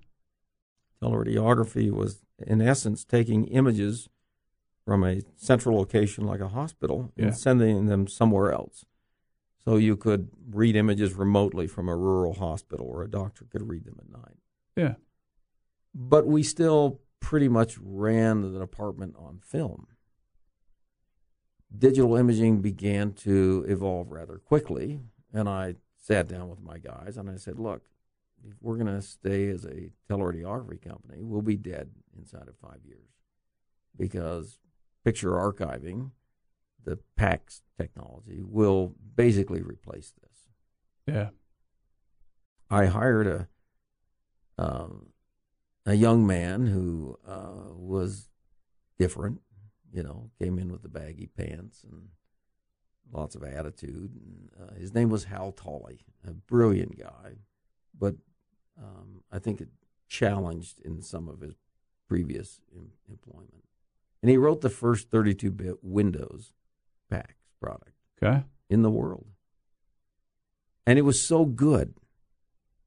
Teleradiography 1.02 1.90
was, 1.90 2.22
in 2.46 2.60
essence, 2.62 3.04
taking 3.04 3.44
images 3.46 4.08
from 4.84 5.04
a 5.04 5.20
central 5.36 5.76
location 5.76 6.24
like 6.26 6.40
a 6.40 6.48
hospital 6.48 7.12
Yeah. 7.16 7.26
and 7.26 7.36
sending 7.38 7.86
them 7.86 8.06
somewhere 8.06 8.52
else. 8.52 8.84
So 9.64 9.76
you 9.76 9.96
could 9.96 10.30
read 10.50 10.74
images 10.76 11.14
remotely 11.14 11.66
from 11.66 11.88
a 11.88 11.96
rural 11.96 12.34
hospital, 12.34 12.86
or 12.86 13.02
a 13.02 13.10
doctor 13.10 13.44
could 13.44 13.68
read 13.68 13.84
them 13.84 13.96
at 13.98 14.10
night. 14.10 14.38
Yeah. 14.76 14.94
But 15.94 16.26
we 16.26 16.42
still 16.42 17.00
pretty 17.20 17.48
much 17.48 17.76
ran 17.78 18.40
the 18.40 18.58
department 18.58 19.16
on 19.18 19.40
film. 19.44 19.86
Digital 21.76 22.16
imaging 22.16 22.62
began 22.62 23.12
to 23.12 23.64
evolve 23.68 24.10
rather 24.10 24.38
quickly, 24.38 25.00
and 25.32 25.48
I 25.48 25.76
sat 25.96 26.26
down 26.26 26.48
with 26.48 26.60
my 26.60 26.78
guys 26.78 27.16
and 27.16 27.30
I 27.30 27.36
said, 27.36 27.58
"Look, 27.58 27.82
if 28.48 28.54
we're 28.60 28.76
going 28.76 28.86
to 28.86 29.02
stay 29.02 29.48
as 29.48 29.64
a 29.64 29.90
teleradiography 30.08 30.82
company, 30.82 31.22
we'll 31.22 31.42
be 31.42 31.56
dead 31.56 31.90
inside 32.16 32.48
of 32.48 32.56
five 32.56 32.80
years 32.84 33.10
because 33.96 34.58
picture 35.04 35.32
archiving, 35.32 36.10
the 36.84 36.98
PACS 37.16 37.62
technology, 37.78 38.40
will 38.42 38.94
basically 39.16 39.62
replace 39.62 40.12
this." 40.20 40.48
Yeah. 41.06 41.30
I 42.70 42.86
hired 42.86 43.26
a 43.26 43.48
um, 44.58 45.06
a 45.86 45.94
young 45.94 46.26
man 46.26 46.66
who 46.66 47.18
uh, 47.26 47.72
was 47.74 48.28
different. 48.98 49.40
You 49.92 50.04
know, 50.04 50.30
came 50.40 50.58
in 50.58 50.70
with 50.70 50.82
the 50.82 50.88
baggy 50.88 51.26
pants 51.26 51.82
and 51.82 52.10
lots 53.12 53.34
of 53.34 53.42
attitude. 53.42 54.12
And, 54.14 54.50
uh, 54.60 54.74
his 54.74 54.94
name 54.94 55.10
was 55.10 55.24
Hal 55.24 55.52
Tolley, 55.52 56.04
a 56.26 56.32
brilliant 56.32 56.98
guy, 56.98 57.38
but 57.98 58.14
um, 58.80 59.22
I 59.32 59.38
think 59.38 59.60
it 59.60 59.68
challenged 60.08 60.80
in 60.80 61.02
some 61.02 61.28
of 61.28 61.40
his 61.40 61.54
previous 62.08 62.60
em- 62.74 62.92
employment. 63.08 63.64
And 64.22 64.30
he 64.30 64.36
wrote 64.36 64.60
the 64.60 64.70
first 64.70 65.10
32-bit 65.10 65.78
Windows 65.82 66.52
PACS 67.10 67.34
product 67.60 67.92
Okay. 68.22 68.44
in 68.68 68.82
the 68.82 68.90
world. 68.90 69.26
And 70.86 70.98
it 70.98 71.02
was 71.02 71.20
so 71.22 71.44
good. 71.44 71.94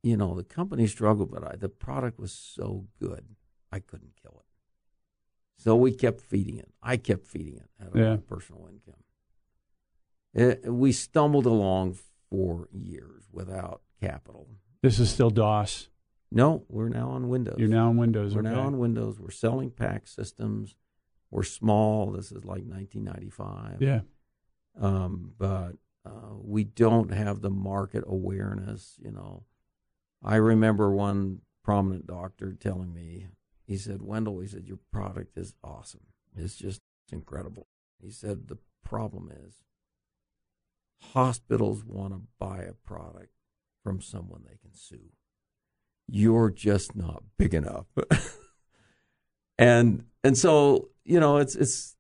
You 0.02 0.18
know, 0.18 0.36
the 0.36 0.44
company 0.44 0.88
struggled, 0.88 1.32
but 1.32 1.44
I, 1.44 1.56
the 1.56 1.70
product 1.70 2.20
was 2.20 2.32
so 2.34 2.88
good, 3.00 3.26
I 3.72 3.80
couldn't 3.80 4.14
kill 4.22 4.36
it. 4.40 4.46
So 5.62 5.76
we 5.76 5.94
kept 5.94 6.20
feeding 6.20 6.58
it. 6.58 6.72
I 6.82 6.98
kept 6.98 7.26
feeding 7.28 7.56
it 7.56 7.70
out 7.82 7.90
of 7.94 7.96
Yeah. 7.96 8.10
my 8.12 8.18
personal 8.18 8.68
income. 8.70 9.02
It, 10.34 10.72
we 10.72 10.92
stumbled 10.92 11.46
along 11.46 11.98
for 12.30 12.68
years 12.72 13.24
without 13.32 13.82
capital. 14.02 14.48
This 14.82 15.00
is 15.00 15.10
still 15.10 15.30
DOS. 15.30 15.90
No, 16.32 16.66
we're 16.68 16.90
now 16.90 17.10
on 17.12 17.30
Windows. 17.30 17.56
You're 17.60 17.70
now 17.70 17.90
on 17.90 17.98
Windows. 17.98 18.34
We're 18.36 18.42
okay. 18.42 18.50
now 18.50 18.62
on 18.62 18.80
Windows. 18.80 19.20
We're 19.20 19.30
selling 19.30 19.70
PACS 19.70 20.10
systems. 20.16 20.76
We're 21.34 21.44
small. 21.44 22.12
This 22.12 22.32
is 22.32 22.46
like 22.46 22.64
1995 22.64 23.82
Yeah. 23.82 24.02
um, 24.80 25.32
but 25.38 25.72
uh, 26.06 26.36
we 26.42 26.64
don't 26.64 27.12
have 27.14 27.42
the 27.42 27.50
market 27.50 28.04
awareness. 28.06 29.00
You 29.04 29.12
know, 29.12 29.44
I 30.24 30.36
remember 30.36 30.92
one 30.92 31.40
prominent 31.64 32.06
doctor 32.08 32.54
telling 32.54 32.94
me, 32.94 33.28
he 33.66 33.78
said, 33.78 34.02
"Wendell, 34.02 34.40
he 34.42 34.48
said 34.48 34.68
your 34.68 34.80
product 34.92 35.38
is 35.38 35.56
awesome. 35.64 36.08
It's 36.36 36.56
just 36.56 36.82
incredible." 37.12 37.68
He 38.02 38.12
said 38.12 38.48
the 38.48 38.58
problem 38.84 39.32
is 39.46 39.64
hospitals 41.14 41.84
want 41.86 42.14
to 42.14 42.22
buy 42.40 42.60
a 42.64 42.74
product 42.74 43.32
from 43.84 44.02
someone 44.02 44.44
they 44.46 44.58
can 44.62 44.74
sue. 44.74 45.12
You're 46.08 46.52
just 46.52 46.96
not 46.96 47.24
big 47.38 47.54
enough. 47.54 47.86
and 49.58 50.04
and 50.24 50.38
so, 50.38 50.90
you 51.06 51.20
know, 51.20 51.38
it's 51.38 51.56
it's 51.56 51.96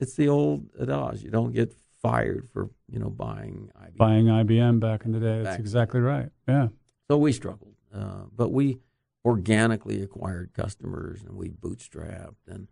it's 0.00 0.14
the 0.14 0.28
old 0.28 0.68
adage. 0.80 1.22
You 1.22 1.30
don't 1.30 1.52
get 1.52 1.74
fired 2.02 2.48
for, 2.52 2.70
you 2.88 2.98
know, 2.98 3.08
buying 3.08 3.70
IBM. 3.80 3.96
Buying 3.96 4.26
IBM 4.26 4.80
back 4.80 5.04
in 5.04 5.12
the 5.12 5.20
day. 5.20 5.42
That's 5.42 5.44
Back 5.44 5.58
in 5.58 5.64
the 5.64 5.68
exactly 5.68 6.00
right. 6.00 6.28
Yeah. 6.46 6.68
So 7.08 7.16
we 7.16 7.32
struggled. 7.32 7.74
Uh, 7.94 8.24
but 8.34 8.50
we 8.50 8.78
organically 9.24 10.02
acquired 10.02 10.52
customers 10.52 11.22
and 11.22 11.36
we 11.36 11.48
bootstrapped 11.48 12.46
and 12.46 12.68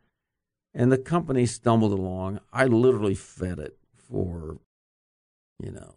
and 0.75 0.90
the 0.90 0.99
company 0.99 1.47
stumbled 1.47 1.92
along. 1.92 2.40
I 2.53 2.64
literally 2.64 3.14
fed 3.14 3.59
it 3.59 3.77
for, 3.95 4.59
you 5.62 5.71
know, 5.71 5.95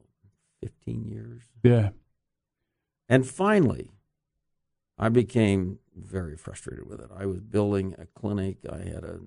15 0.62 1.06
years. 1.06 1.44
Yeah. 1.64 1.90
And 3.08 3.26
finally, 3.26 3.92
I 4.98 5.08
became 5.10 5.80
very 5.96 6.36
frustrated 6.36 6.88
with 6.88 7.00
it. 7.00 7.10
I 7.16 7.26
was 7.26 7.40
building 7.40 7.96
a 7.98 8.06
clinic. 8.20 8.58
I 8.70 8.80
had 8.80 9.04
a 9.06 9.20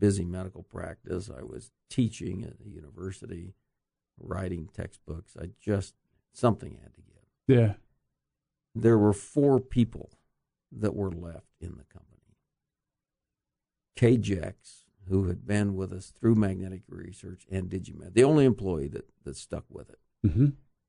busy 0.00 0.24
medical 0.24 0.64
practice. 0.64 1.30
I 1.30 1.44
was 1.44 1.70
teaching 1.88 2.42
at 2.42 2.58
the 2.58 2.70
university, 2.70 3.54
writing 4.18 4.68
textbooks. 4.74 5.36
I 5.40 5.50
just, 5.60 5.94
something 6.32 6.78
had 6.82 6.94
to 6.94 7.02
give. 7.02 7.58
Yeah. 7.58 7.74
There 8.74 8.98
were 8.98 9.12
four 9.12 9.60
people 9.60 10.10
that 10.72 10.96
were 10.96 11.12
left 11.12 11.52
in 11.60 11.76
the 11.76 11.84
company. 11.84 12.06
Kay 13.96 14.16
Jex, 14.16 14.84
who 15.08 15.28
had 15.28 15.46
been 15.46 15.76
with 15.76 15.92
us 15.92 16.12
through 16.18 16.36
magnetic 16.36 16.82
research 16.88 17.46
and 17.50 17.68
Digimed, 17.68 18.14
the 18.14 18.24
only 18.24 18.44
employee 18.44 18.88
that, 18.88 19.06
that 19.24 19.36
stuck 19.36 19.64
with 19.68 19.90
it. 19.90 19.98
Mm-hmm. 20.26 20.48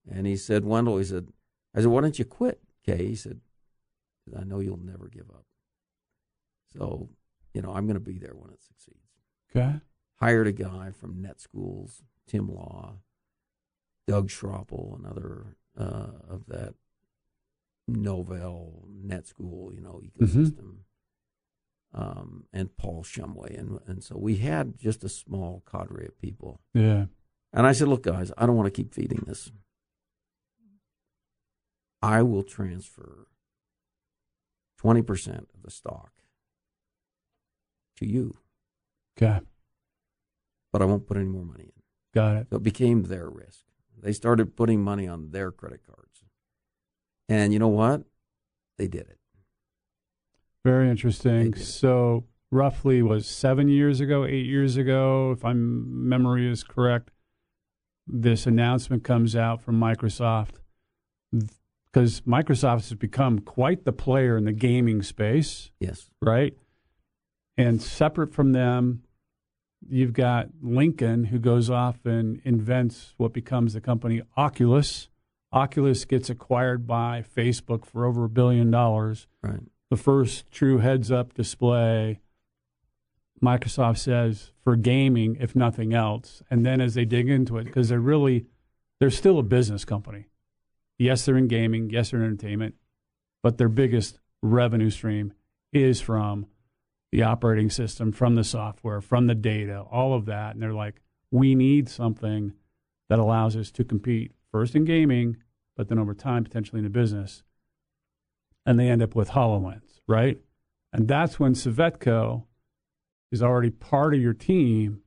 And 0.09 0.27
he 0.27 0.37
said, 0.37 0.65
Wendell, 0.65 0.97
he 0.97 1.03
said, 1.03 1.27
I 1.75 1.79
said, 1.79 1.87
why 1.87 2.01
don't 2.01 2.17
you 2.17 2.25
quit, 2.25 2.61
Kay? 2.85 3.07
He 3.07 3.15
said, 3.15 3.41
I 4.37 4.43
know 4.43 4.59
you'll 4.59 4.77
never 4.77 5.07
give 5.07 5.29
up. 5.29 5.45
So, 6.77 7.09
you 7.53 7.61
know, 7.61 7.73
I'm 7.73 7.85
going 7.85 7.95
to 7.95 7.99
be 7.99 8.17
there 8.17 8.33
when 8.33 8.51
it 8.51 8.61
succeeds. 8.61 9.00
Okay. 9.55 9.79
Hired 10.19 10.47
a 10.47 10.51
guy 10.51 10.91
from 10.91 11.21
Net 11.21 11.41
Schools, 11.41 12.03
Tim 12.27 12.47
Law, 12.53 12.97
Doug 14.07 14.29
Schroppel, 14.29 14.99
another 14.99 15.57
uh, 15.77 16.11
of 16.29 16.45
that 16.47 16.75
Novell 17.89 18.83
Net 18.87 19.27
School, 19.27 19.73
you 19.73 19.81
know, 19.81 20.01
ecosystem, 20.03 20.77
um, 21.93 22.45
and 22.53 22.75
Paul 22.77 23.03
Shumway. 23.03 23.57
And, 23.57 23.79
and 23.87 24.03
so 24.03 24.17
we 24.17 24.37
had 24.37 24.77
just 24.77 25.03
a 25.03 25.09
small 25.09 25.63
cadre 25.69 26.05
of 26.05 26.19
people. 26.21 26.61
Yeah. 26.73 27.05
And 27.53 27.67
I 27.67 27.73
said, 27.73 27.87
look, 27.87 28.03
guys, 28.03 28.31
I 28.37 28.45
don't 28.45 28.55
want 28.55 28.67
to 28.67 28.81
keep 28.81 28.93
feeding 28.93 29.23
this. 29.27 29.51
I 32.01 32.23
will 32.23 32.43
transfer 32.43 33.27
20% 34.81 35.37
of 35.37 35.61
the 35.63 35.69
stock 35.69 36.11
to 37.97 38.07
you, 38.07 38.37
Okay. 39.21 39.39
but 40.71 40.81
I 40.81 40.85
won't 40.85 41.05
put 41.05 41.17
any 41.17 41.27
more 41.27 41.43
money 41.45 41.65
in. 41.65 41.71
Got 42.13 42.37
it. 42.37 42.47
So 42.49 42.55
it 42.57 42.63
became 42.63 43.03
their 43.03 43.29
risk. 43.29 43.59
They 44.01 44.13
started 44.13 44.55
putting 44.55 44.81
money 44.81 45.07
on 45.07 45.29
their 45.31 45.51
credit 45.51 45.81
cards. 45.85 46.23
And 47.29 47.53
you 47.53 47.59
know 47.59 47.67
what? 47.67 48.03
They 48.77 48.87
did 48.87 49.01
it. 49.01 49.17
Very 50.65 50.89
interesting. 50.89 51.55
So 51.55 52.25
roughly 52.51 53.01
was 53.01 53.27
seven 53.27 53.67
years 53.69 53.99
ago, 53.99 54.25
eight 54.25 54.45
years 54.45 54.75
ago, 54.77 55.31
if 55.31 55.43
my 55.43 55.53
memory 55.53 56.49
is 56.49 56.63
correct, 56.63 57.11
this 58.07 58.45
announcement 58.47 59.03
comes 59.03 59.35
out 59.35 59.61
from 59.61 59.79
Microsoft 59.79 60.55
because 61.31 62.21
Microsoft 62.21 62.89
has 62.89 62.93
become 62.95 63.39
quite 63.39 63.85
the 63.85 63.93
player 63.93 64.35
in 64.37 64.45
the 64.45 64.51
gaming 64.51 65.01
space, 65.01 65.71
Yes. 65.79 66.09
right? 66.21 66.55
And 67.57 67.81
separate 67.81 68.33
from 68.33 68.51
them, 68.53 69.03
you've 69.89 70.13
got 70.13 70.47
Lincoln, 70.61 71.25
who 71.25 71.39
goes 71.39 71.69
off 71.69 72.05
and 72.05 72.41
invents 72.43 73.13
what 73.17 73.33
becomes 73.33 73.73
the 73.73 73.81
company 73.81 74.21
Oculus. 74.37 75.09
Oculus 75.51 76.05
gets 76.05 76.29
acquired 76.29 76.87
by 76.87 77.23
Facebook 77.35 77.85
for 77.85 78.05
over 78.05 78.25
a 78.25 78.29
billion 78.29 78.71
dollars 78.71 79.27
Right. 79.41 79.59
the 79.89 79.97
first 79.97 80.49
true 80.51 80.77
heads 80.77 81.11
up 81.11 81.33
display, 81.33 82.21
Microsoft 83.43 83.97
says 83.97 84.51
for 84.63 84.75
gaming, 84.75 85.35
if 85.39 85.55
nothing 85.55 85.93
else. 85.93 86.43
And 86.49 86.65
then 86.65 86.79
as 86.79 86.93
they 86.93 87.05
dig 87.05 87.27
into 87.27 87.57
it, 87.57 87.65
because 87.65 87.89
they're 87.89 87.99
really, 87.99 88.45
they're 88.99 89.09
still 89.09 89.39
a 89.39 89.43
business 89.43 89.83
company. 89.83 90.27
Yes, 90.99 91.25
they're 91.25 91.37
in 91.37 91.47
gaming. 91.47 91.89
Yes, 91.89 92.11
they're 92.11 92.19
in 92.19 92.27
entertainment. 92.27 92.75
But 93.41 93.57
their 93.57 93.69
biggest 93.69 94.19
revenue 94.43 94.91
stream 94.91 95.33
is 95.73 95.99
from 95.99 96.45
the 97.11 97.23
operating 97.23 97.69
system, 97.69 98.11
from 98.11 98.35
the 98.35 98.43
software, 98.43 99.01
from 99.01 99.27
the 99.27 99.35
data, 99.35 99.81
all 99.91 100.13
of 100.13 100.25
that. 100.25 100.53
And 100.53 100.61
they're 100.61 100.73
like, 100.73 101.01
we 101.29 101.55
need 101.55 101.89
something 101.89 102.53
that 103.09 103.19
allows 103.19 103.55
us 103.55 103.71
to 103.71 103.83
compete 103.83 104.31
first 104.51 104.75
in 104.75 104.85
gaming, 104.85 105.37
but 105.75 105.89
then 105.89 105.99
over 105.99 106.13
time, 106.13 106.43
potentially 106.43 106.79
in 106.79 106.83
the 106.83 106.89
business 106.89 107.43
and 108.65 108.79
they 108.79 108.89
end 108.89 109.01
up 109.01 109.15
with 109.15 109.31
HoloLens, 109.31 109.99
right? 110.07 110.37
And 110.93 111.07
that's 111.07 111.39
when 111.39 111.53
Cvetko 111.53 112.43
is 113.31 113.41
already 113.41 113.69
part 113.69 114.13
of 114.13 114.21
your 114.21 114.33
team. 114.33 115.01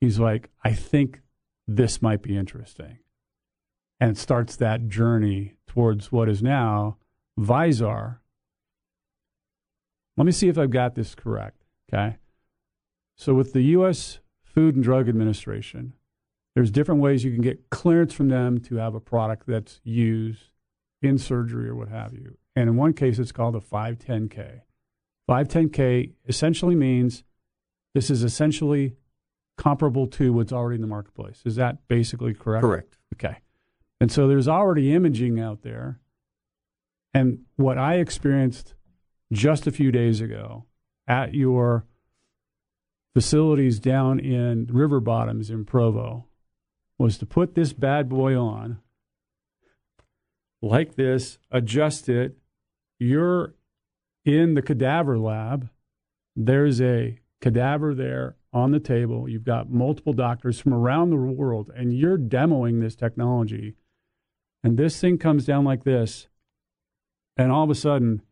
He's 0.00 0.18
like, 0.18 0.50
I 0.64 0.72
think 0.72 1.20
this 1.66 2.00
might 2.02 2.22
be 2.22 2.36
interesting. 2.36 2.98
And 4.00 4.18
starts 4.18 4.56
that 4.56 4.88
journey 4.88 5.56
towards 5.66 6.10
what 6.12 6.28
is 6.28 6.42
now 6.42 6.96
VisAR. 7.38 8.18
Let 10.16 10.24
me 10.24 10.32
see 10.32 10.48
if 10.48 10.58
I've 10.58 10.70
got 10.70 10.94
this 10.94 11.14
correct. 11.14 11.64
Okay. 11.92 12.16
So 13.16 13.34
with 13.34 13.52
the 13.52 13.62
U.S. 13.62 14.20
Food 14.42 14.74
and 14.74 14.84
Drug 14.84 15.08
Administration, 15.08 15.94
there's 16.54 16.70
different 16.70 17.00
ways 17.00 17.24
you 17.24 17.32
can 17.32 17.42
get 17.42 17.70
clearance 17.70 18.14
from 18.14 18.28
them 18.28 18.58
to 18.60 18.76
have 18.76 18.94
a 18.94 19.00
product 19.00 19.46
that's 19.46 19.80
used 19.84 20.50
in 21.02 21.18
surgery 21.18 21.68
or 21.68 21.74
what 21.74 21.88
have 21.88 22.14
you. 22.14 22.38
And 22.54 22.70
in 22.70 22.76
one 22.76 22.94
case, 22.94 23.18
it's 23.18 23.32
called 23.32 23.54
a 23.54 23.60
510K. 23.60 24.62
510K 25.28 26.12
essentially 26.26 26.74
means 26.74 27.24
this 27.94 28.10
is 28.10 28.22
essentially 28.22 28.96
comparable 29.58 30.06
to 30.06 30.32
what's 30.32 30.52
already 30.52 30.76
in 30.76 30.80
the 30.80 30.86
marketplace. 30.86 31.42
Is 31.44 31.56
that 31.56 31.86
basically 31.88 32.34
correct? 32.34 32.62
Correct. 32.62 32.98
Okay. 33.14 33.36
And 34.00 34.12
so 34.12 34.28
there's 34.28 34.48
already 34.48 34.94
imaging 34.94 35.40
out 35.40 35.62
there. 35.62 36.00
And 37.14 37.40
what 37.56 37.78
I 37.78 37.94
experienced 37.94 38.74
just 39.32 39.66
a 39.66 39.72
few 39.72 39.90
days 39.90 40.20
ago 40.20 40.64
at 41.08 41.34
your 41.34 41.84
facilities 43.14 43.80
down 43.80 44.18
in 44.18 44.66
River 44.70 45.00
Bottoms 45.00 45.50
in 45.50 45.64
Provo 45.64 46.26
was 46.98 47.18
to 47.18 47.26
put 47.26 47.54
this 47.54 47.72
bad 47.72 48.08
boy 48.08 48.38
on 48.38 48.78
like 50.62 50.96
this, 50.96 51.38
adjust 51.50 52.08
it. 52.08 52.36
You're 52.98 53.54
in 54.24 54.54
the 54.54 54.62
cadaver 54.62 55.18
lab. 55.18 55.68
There's 56.34 56.80
a 56.80 57.18
cadaver 57.40 57.94
there 57.94 58.36
on 58.52 58.72
the 58.72 58.80
table. 58.80 59.28
You've 59.28 59.44
got 59.44 59.70
multiple 59.70 60.12
doctors 60.12 60.58
from 60.58 60.72
around 60.74 61.10
the 61.10 61.16
world, 61.16 61.70
and 61.74 61.92
you're 61.92 62.18
demoing 62.18 62.80
this 62.80 62.96
technology. 62.96 63.74
And 64.64 64.76
this 64.76 65.00
thing 65.00 65.18
comes 65.18 65.44
down 65.44 65.64
like 65.64 65.84
this. 65.84 66.28
And 67.36 67.52
all 67.52 67.64
of 67.64 67.70
a 67.70 67.74
sudden, 67.74 68.22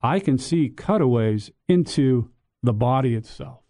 I 0.00 0.20
can 0.20 0.38
see 0.38 0.68
cutaways 0.68 1.50
into 1.68 2.30
the 2.62 2.72
body 2.72 3.14
itself. 3.14 3.62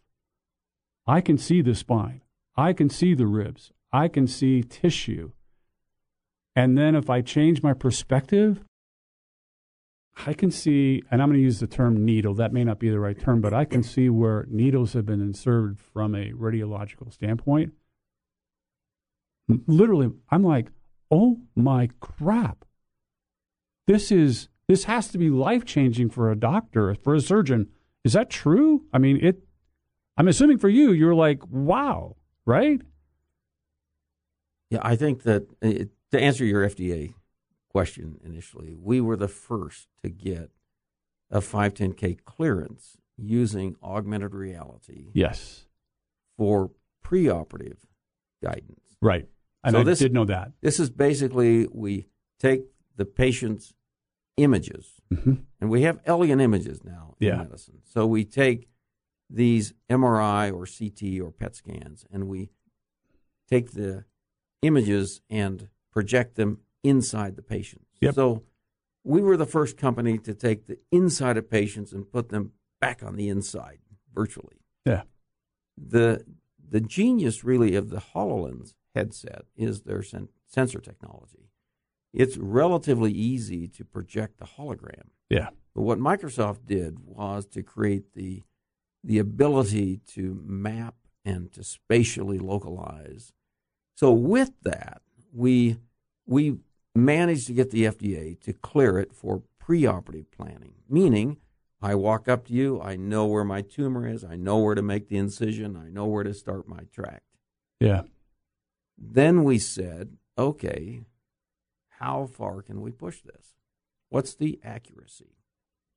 I 1.07 1.21
can 1.21 1.39
see 1.39 1.63
the 1.63 1.75
spine. 1.75 2.23
I 2.57 2.73
can 2.73 2.91
see 2.91 3.15
the 3.15 3.27
ribs. 3.27 3.73
I 3.93 4.09
can 4.09 4.27
see 4.27 4.63
tissue. 4.63 5.33
And 6.55 6.77
then 6.77 6.95
if 6.95 7.09
I 7.09 7.23
change 7.23 7.63
my 7.63 7.73
perspective, 7.73 8.63
I 10.27 10.33
can 10.33 10.51
see, 10.51 11.03
and 11.11 11.23
I'm 11.23 11.29
going 11.29 11.39
to 11.39 11.45
use 11.45 11.61
the 11.61 11.67
term 11.67 12.05
needle. 12.05 12.35
That 12.35 12.53
may 12.53 12.65
not 12.65 12.81
be 12.81 12.91
the 12.91 12.99
right 12.99 13.19
term, 13.19 13.41
but 13.41 13.55
I 13.55 13.65
can 13.65 13.83
see 13.83 14.09
where 14.11 14.47
needles 14.51 14.93
have 14.95 15.07
been 15.07 15.21
inserted 15.21 15.79
from 15.79 16.15
a 16.15 16.33
radiological 16.33 17.13
standpoint. 17.13 17.73
Literally, 19.67 20.11
I'm 20.31 20.43
like, 20.43 20.67
oh 21.11 21.39
my 21.55 21.89
crap. 22.01 22.65
This 23.87 24.11
is 24.11 24.49
this 24.69 24.85
has 24.85 25.09
to 25.09 25.19
be 25.19 25.31
life 25.31 25.65
changing 25.65 26.11
for 26.11 26.31
a 26.31 26.37
doctor, 26.37 26.95
for 26.95 27.15
a 27.15 27.21
surgeon. 27.21 27.69
Is 28.05 28.13
that 28.13 28.31
true? 28.31 28.85
I 28.93 28.99
mean, 28.99 29.19
it. 29.25 29.43
I'm 30.17 30.29
assuming 30.29 30.59
for 30.59 30.69
you, 30.69 30.93
you're 30.93 31.15
like, 31.15 31.47
wow, 31.49 32.17
right? 32.45 32.81
Yeah, 34.71 34.81
I 34.83 34.97
think 34.97 35.23
that 35.23 35.47
uh, 35.63 35.85
to 36.11 36.21
answer 36.21 36.45
your 36.45 36.69
FDA 36.69 37.15
question 37.71 38.19
initially, 38.25 38.75
we 38.75 39.01
were 39.01 39.17
the 39.17 39.29
first 39.29 39.89
to 40.03 40.11
get 40.11 40.51
a 41.31 41.41
510K 41.41 42.19
clearance 42.25 42.99
using 43.17 43.77
augmented 43.83 44.35
reality. 44.35 45.07
Yes. 45.13 45.67
For 46.37 46.71
preoperative 47.05 47.79
guidance. 48.43 48.97
Right. 49.01 49.29
And 49.65 49.75
so 49.75 49.81
I 49.81 49.85
this, 49.85 49.99
did 49.99 50.13
know 50.13 50.25
that. 50.27 50.53
This 50.61 50.79
is 50.79 50.91
basically 50.91 51.67
we 51.73 52.07
take 52.39 52.63
the 52.97 53.05
patient's 53.05 53.75
images, 54.39 55.01
mm-hmm. 55.13 55.35
and 55.61 55.71
we 55.71 55.83
have 55.83 56.01
alien 56.07 56.41
images 56.41 56.83
now 56.85 57.15
in 57.21 57.29
yeah. 57.29 57.37
medicine. 57.37 57.81
So 57.85 58.07
we 58.07 58.25
take 58.25 58.69
these 59.29 59.75
MRI 59.91 60.53
or 60.53 60.67
CT 60.67 61.21
or 61.21 61.31
PET 61.31 61.57
scans, 61.57 62.05
and 62.11 62.29
we 62.29 62.51
take 63.49 63.73
the 63.73 64.05
images 64.63 65.21
and 65.29 65.69
project 65.93 66.37
them 66.37 66.61
inside 66.83 67.37
the 67.37 67.43
patients. 67.43 67.97
Yep. 68.01 68.15
So 68.15 68.43
we 69.05 69.21
were 69.21 69.37
the 69.37 69.47
first 69.47 69.77
company 69.77 70.19
to 70.19 70.35
take 70.35 70.67
the 70.67 70.79
inside 70.91 71.37
of 71.37 71.51
patients 71.51 71.93
and 71.93 72.11
put 72.11 72.29
them 72.29 72.53
back 72.81 73.03
on 73.03 73.17
the 73.17 73.29
inside 73.29 73.79
virtually. 74.15 74.61
Yeah. 74.85 75.03
The 75.77 76.25
the 76.71 76.81
genius 76.81 77.45
really 77.45 77.75
of 77.75 77.89
the 77.89 78.03
HoloLens 78.15 78.75
headset 78.95 79.45
is 79.57 79.83
their 79.83 80.03
sen- 80.03 80.29
sensor 80.47 80.81
technology. 80.81 81.48
It's 82.19 82.37
relatively 82.37 83.13
easy 83.13 83.69
to 83.69 83.85
project 83.85 84.39
the 84.39 84.45
hologram. 84.45 85.11
Yeah. 85.31 85.51
But 85.75 85.83
what 85.83 85.99
Microsoft 85.99 86.67
did 86.67 86.99
was 86.99 87.47
to 87.47 87.63
create 87.63 88.15
the 88.15 88.43
the 89.05 89.19
ability 89.19 90.01
to 90.09 90.43
map 90.45 90.97
and 91.25 91.53
to 91.53 91.63
spatially 91.63 92.39
localize. 92.39 93.33
So 93.95 94.13
with 94.13 94.51
that, 94.65 95.01
we 95.33 95.79
we 96.27 96.59
managed 96.95 97.47
to 97.47 97.55
get 97.55 97.71
the 97.71 97.85
FDA 97.85 98.39
to 98.41 98.53
clear 98.53 98.99
it 98.99 99.15
for 99.15 99.43
preoperative 99.63 100.27
planning, 100.37 100.75
meaning 100.89 101.37
I 101.81 101.95
walk 101.95 102.27
up 102.27 102.47
to 102.47 102.53
you, 102.53 102.81
I 102.83 102.97
know 102.97 103.27
where 103.27 103.45
my 103.45 103.63
tumor 103.63 104.09
is, 104.09 104.25
I 104.25 104.35
know 104.35 104.59
where 104.59 104.75
to 104.75 104.83
make 104.83 105.09
the 105.09 105.17
incision, 105.17 105.77
I 105.77 105.89
know 105.91 106.07
where 106.07 106.25
to 106.25 106.35
start 106.35 106.67
my 106.67 106.81
tract. 106.93 107.23
Yeah. 107.79 108.03
Then 108.97 109.45
we 109.45 109.61
said, 109.61 110.17
okay, 110.37 111.03
how 111.99 112.27
far 112.27 112.63
can 112.63 112.81
we 112.81 112.91
push 112.91 113.23
this? 113.23 113.55
What's 114.09 114.35
the 114.35 114.59
accuracy? 114.65 115.37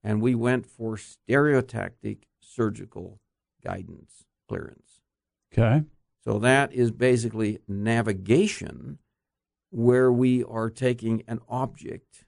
And 0.04 0.20
we 0.20 0.34
went 0.34 0.66
for 0.66 0.96
stereotactic 0.96 2.24
surgical 2.40 3.20
guidance 3.64 4.24
clearance. 4.48 5.00
Okay. 5.52 5.84
So 6.24 6.38
that 6.38 6.72
is 6.72 6.90
basically 6.90 7.60
navigation 7.66 8.98
where 9.70 10.12
we 10.12 10.44
are 10.44 10.70
taking 10.70 11.22
an 11.26 11.40
object 11.48 12.24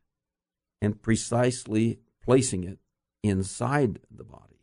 and 0.80 1.00
precisely 1.00 1.98
placing 2.22 2.64
it 2.64 2.78
inside 3.22 4.00
the 4.10 4.24
body 4.24 4.54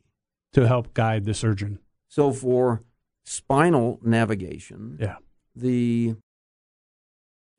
to 0.53 0.67
help 0.67 0.93
guide 0.93 1.25
the 1.25 1.33
surgeon. 1.33 1.79
So 2.07 2.31
for 2.31 2.81
spinal 3.23 3.99
navigation, 4.03 4.97
yeah. 4.99 5.17
the 5.55 6.15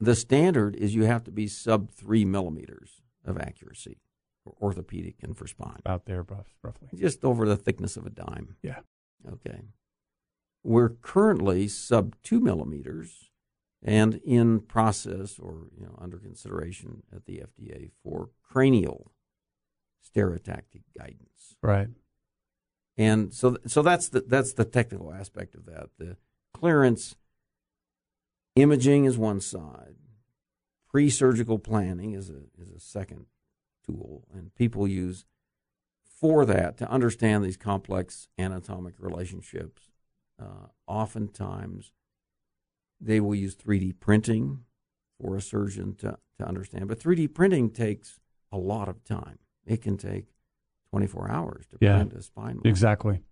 the 0.03 0.17
standard 0.17 0.75
is 0.75 0.97
you 0.97 1.05
have 1.05 1.23
to 1.25 1.31
be 1.31 1.47
sub 1.47 1.91
three 1.91 2.25
millimeters 2.25 3.03
of 3.25 3.39
accuracy 3.39 4.01
for 4.43 4.53
orthopedic 4.61 5.15
and 5.23 5.37
for 5.37 5.47
spine. 5.47 5.79
About 5.79 6.07
there, 6.07 6.25
roughly. 6.63 6.89
Just 6.93 7.25
over 7.25 7.47
the 7.47 7.57
thickness 7.57 7.97
of 7.97 8.05
a 8.05 8.11
dime. 8.11 8.57
Yeah. 8.63 8.81
Okay. 9.31 9.61
We're 10.65 10.89
currently 10.89 11.69
sub 11.69 12.17
two 12.25 12.41
millimeters 12.41 13.31
and 13.81 14.21
in 14.25 14.61
process 14.61 15.39
or 15.39 15.67
you 15.77 15.87
know 15.87 15.97
under 16.01 16.19
consideration 16.19 17.05
at 17.15 17.27
the 17.27 17.43
FDA 17.61 17.91
for 18.03 18.31
cranial 18.43 19.13
stereotactic 20.05 20.83
guidance. 20.99 21.57
Right. 21.63 21.89
And 22.97 23.33
so 23.33 23.57
so 23.69 23.83
that's 23.83 24.09
the 24.09 24.23
that's 24.23 24.55
the 24.55 24.65
technical 24.65 25.13
aspect 25.13 25.55
of 25.55 25.67
that. 25.67 25.91
The 25.99 26.17
clearance 26.53 27.15
imaging 28.57 29.05
is 29.05 29.19
one 29.19 29.41
side. 29.41 29.97
Pre-surgical 30.89 31.59
planning 31.59 32.13
is 32.13 32.31
a 32.31 32.43
is 32.61 32.71
a 32.71 32.81
second 32.81 33.27
tool 33.85 34.25
and 34.33 34.55
people 34.55 34.87
use 34.87 35.25
for 36.05 36.45
that 36.45 36.77
to 36.79 36.89
understand 36.91 37.45
these 37.45 37.57
complex 37.57 38.29
anatomic 38.39 38.95
relationships. 38.99 39.91
Uh, 40.41 40.69
oftentimes 40.87 41.93
they 43.01 43.21
will 43.21 43.35
use 43.35 43.57
3D 43.57 43.99
printing 43.99 44.61
for 45.21 45.37
a 45.37 45.41
surgeon 45.41 45.95
to, 45.97 46.17
to 46.39 46.47
understand. 46.47 46.89
But 46.89 47.01
3D 47.01 47.35
printing 47.35 47.71
takes 47.71 48.21
a 48.53 48.59
lot 48.59 48.89
of 48.89 49.03
time. 49.03 49.39
It 49.67 49.83
can 49.83 49.97
take 49.97 50.27
24 50.91 51.31
hours 51.31 51.67
to 51.69 51.79
yeah, 51.81 51.97
print 51.97 52.13
a 52.13 52.23
spine 52.23 52.57
model. 52.57 52.71
Exactly. 52.71 53.23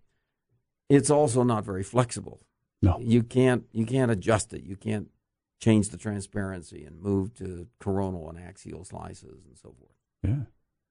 It's 0.88 1.10
also 1.10 1.42
not 1.44 1.64
very 1.64 1.84
flexible. 1.84 2.40
No. 2.82 2.98
You 3.00 3.22
can't 3.22 3.64
you 3.72 3.86
can't 3.86 4.10
adjust 4.10 4.52
it. 4.52 4.62
You 4.64 4.76
can't 4.76 5.08
change 5.60 5.90
the 5.90 5.98
transparency 5.98 6.84
and 6.84 7.00
move 7.00 7.34
to 7.34 7.66
coronal 7.78 8.28
and 8.30 8.38
axial 8.38 8.84
slices 8.84 9.44
and 9.46 9.56
so 9.56 9.74
forth. 9.78 9.96
Yeah. 10.22 10.44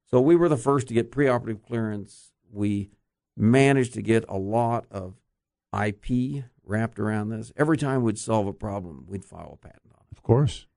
So 0.05 0.21
we 0.21 0.35
were 0.35 0.49
the 0.49 0.57
first 0.57 0.87
to 0.87 0.93
get 0.93 1.11
preoperative 1.11 1.63
clearance. 1.63 2.31
We 2.51 2.91
managed 3.35 3.93
to 3.95 4.01
get 4.01 4.25
a 4.27 4.37
lot 4.37 4.85
of 4.91 5.15
IP 5.73 6.45
wrapped 6.63 6.99
around 6.99 7.29
this. 7.29 7.51
Every 7.57 7.77
time 7.77 8.03
we'd 8.03 8.19
solve 8.19 8.47
a 8.47 8.53
problem, 8.53 9.05
we'd 9.07 9.25
file 9.25 9.57
a 9.61 9.67
patent 9.67 9.93
on 9.93 10.01
it. 10.11 10.17
Of 10.17 10.23
course. 10.23 10.67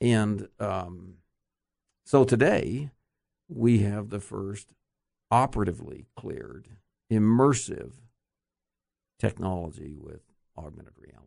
And 0.00 0.48
um, 0.58 1.14
so 2.04 2.24
today, 2.24 2.90
we 3.48 3.80
have 3.80 4.10
the 4.10 4.20
first 4.20 4.72
operatively 5.30 6.06
cleared 6.16 6.68
immersive 7.10 7.92
technology 9.18 9.94
with 9.96 10.22
augmented 10.64 10.94
reality. 10.98 11.26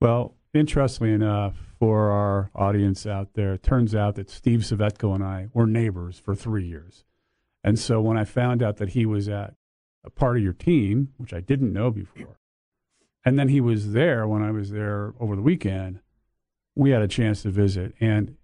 Well, 0.00 0.34
interestingly 0.54 1.12
enough, 1.12 1.56
for 1.78 2.10
our 2.10 2.50
audience 2.54 3.06
out 3.06 3.34
there, 3.34 3.54
it 3.54 3.62
turns 3.62 3.94
out 3.94 4.16
that 4.16 4.30
Steve 4.30 4.60
Cvetko 4.60 5.14
and 5.14 5.24
I 5.24 5.48
were 5.52 5.66
neighbors 5.66 6.18
for 6.18 6.34
three 6.34 6.66
years. 6.66 7.04
And 7.62 7.78
so 7.78 8.00
when 8.00 8.16
I 8.16 8.24
found 8.24 8.62
out 8.62 8.76
that 8.76 8.90
he 8.90 9.06
was 9.06 9.28
at 9.28 9.54
a 10.04 10.10
part 10.10 10.36
of 10.36 10.42
your 10.42 10.52
team, 10.52 11.12
which 11.16 11.32
I 11.34 11.40
didn't 11.40 11.72
know 11.72 11.90
before, 11.90 12.38
and 13.24 13.38
then 13.38 13.48
he 13.48 13.60
was 13.60 13.92
there 13.92 14.26
when 14.26 14.42
I 14.42 14.50
was 14.50 14.70
there 14.70 15.12
over 15.20 15.36
the 15.36 15.42
weekend, 15.42 16.00
we 16.74 16.90
had 16.90 17.02
a 17.02 17.08
chance 17.08 17.42
to 17.42 17.50
visit. 17.50 17.94
And 18.00 18.36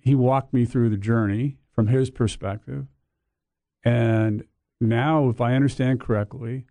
he 0.00 0.14
walked 0.14 0.52
me 0.52 0.64
through 0.64 0.90
the 0.90 0.96
journey 0.96 1.56
from 1.74 1.88
his 1.88 2.10
perspective. 2.10 2.86
And 3.84 4.44
now, 4.80 5.28
if 5.28 5.40
I 5.40 5.54
understand 5.54 6.00
correctly, 6.00 6.66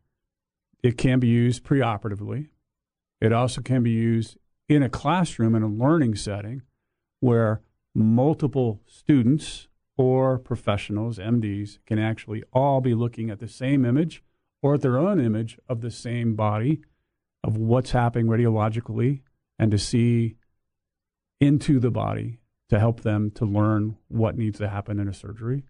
it 0.86 1.00
can 1.00 1.20
be 1.20 1.28
used 1.28 1.64
preoperatively. 1.64 2.50
It 3.20 3.34
also 3.34 3.62
can 3.62 3.82
be 3.82 3.90
used 3.90 4.38
in 4.70 4.84
a 4.84 4.90
classroom 4.90 5.56
in 5.56 5.64
a 5.64 5.68
learning 5.68 6.16
setting 6.16 6.62
where 7.22 7.62
multiple 7.96 8.82
students 8.86 9.68
or 9.98 10.38
professionals, 10.38 11.18
MDs, 11.18 11.80
can 11.88 11.98
actually 11.98 12.44
all 12.54 12.82
be 12.82 12.94
looking 12.94 13.32
at 13.32 13.40
the 13.40 13.48
same 13.48 13.84
image 13.84 14.22
or 14.62 14.76
at 14.76 14.82
their 14.82 15.00
own 15.00 15.20
image 15.20 15.58
of 15.68 15.82
the 15.82 15.90
same 15.90 16.36
body 16.36 16.82
of 17.44 17.58
what's 17.58 17.92
happening 17.92 18.28
radiologically 18.28 19.22
and 19.58 19.72
to 19.72 19.80
see 19.80 20.36
into 21.42 21.80
the 21.80 21.92
body 21.92 22.42
to 22.70 22.78
help 22.78 23.02
them 23.02 23.32
to 23.32 23.46
learn 23.46 23.98
what 24.08 24.38
needs 24.38 24.60
to 24.60 24.70
happen 24.70 25.00
in 25.00 25.08
a 25.08 25.14
surgery. 25.14 25.64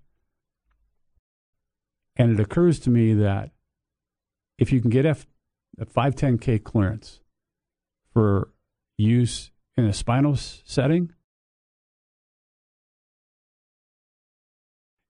And 2.17 2.31
it 2.31 2.39
occurs 2.41 2.79
to 2.81 2.89
me 2.89 3.13
that 3.13 3.51
if 4.57 4.71
you 4.71 4.81
can 4.81 4.89
get 4.89 5.05
F, 5.05 5.27
a 5.79 5.85
510K 5.85 6.63
clearance 6.63 7.19
for 8.13 8.51
use 8.97 9.51
in 9.77 9.85
a 9.85 9.93
spinal 9.93 10.35
setting, 10.35 11.11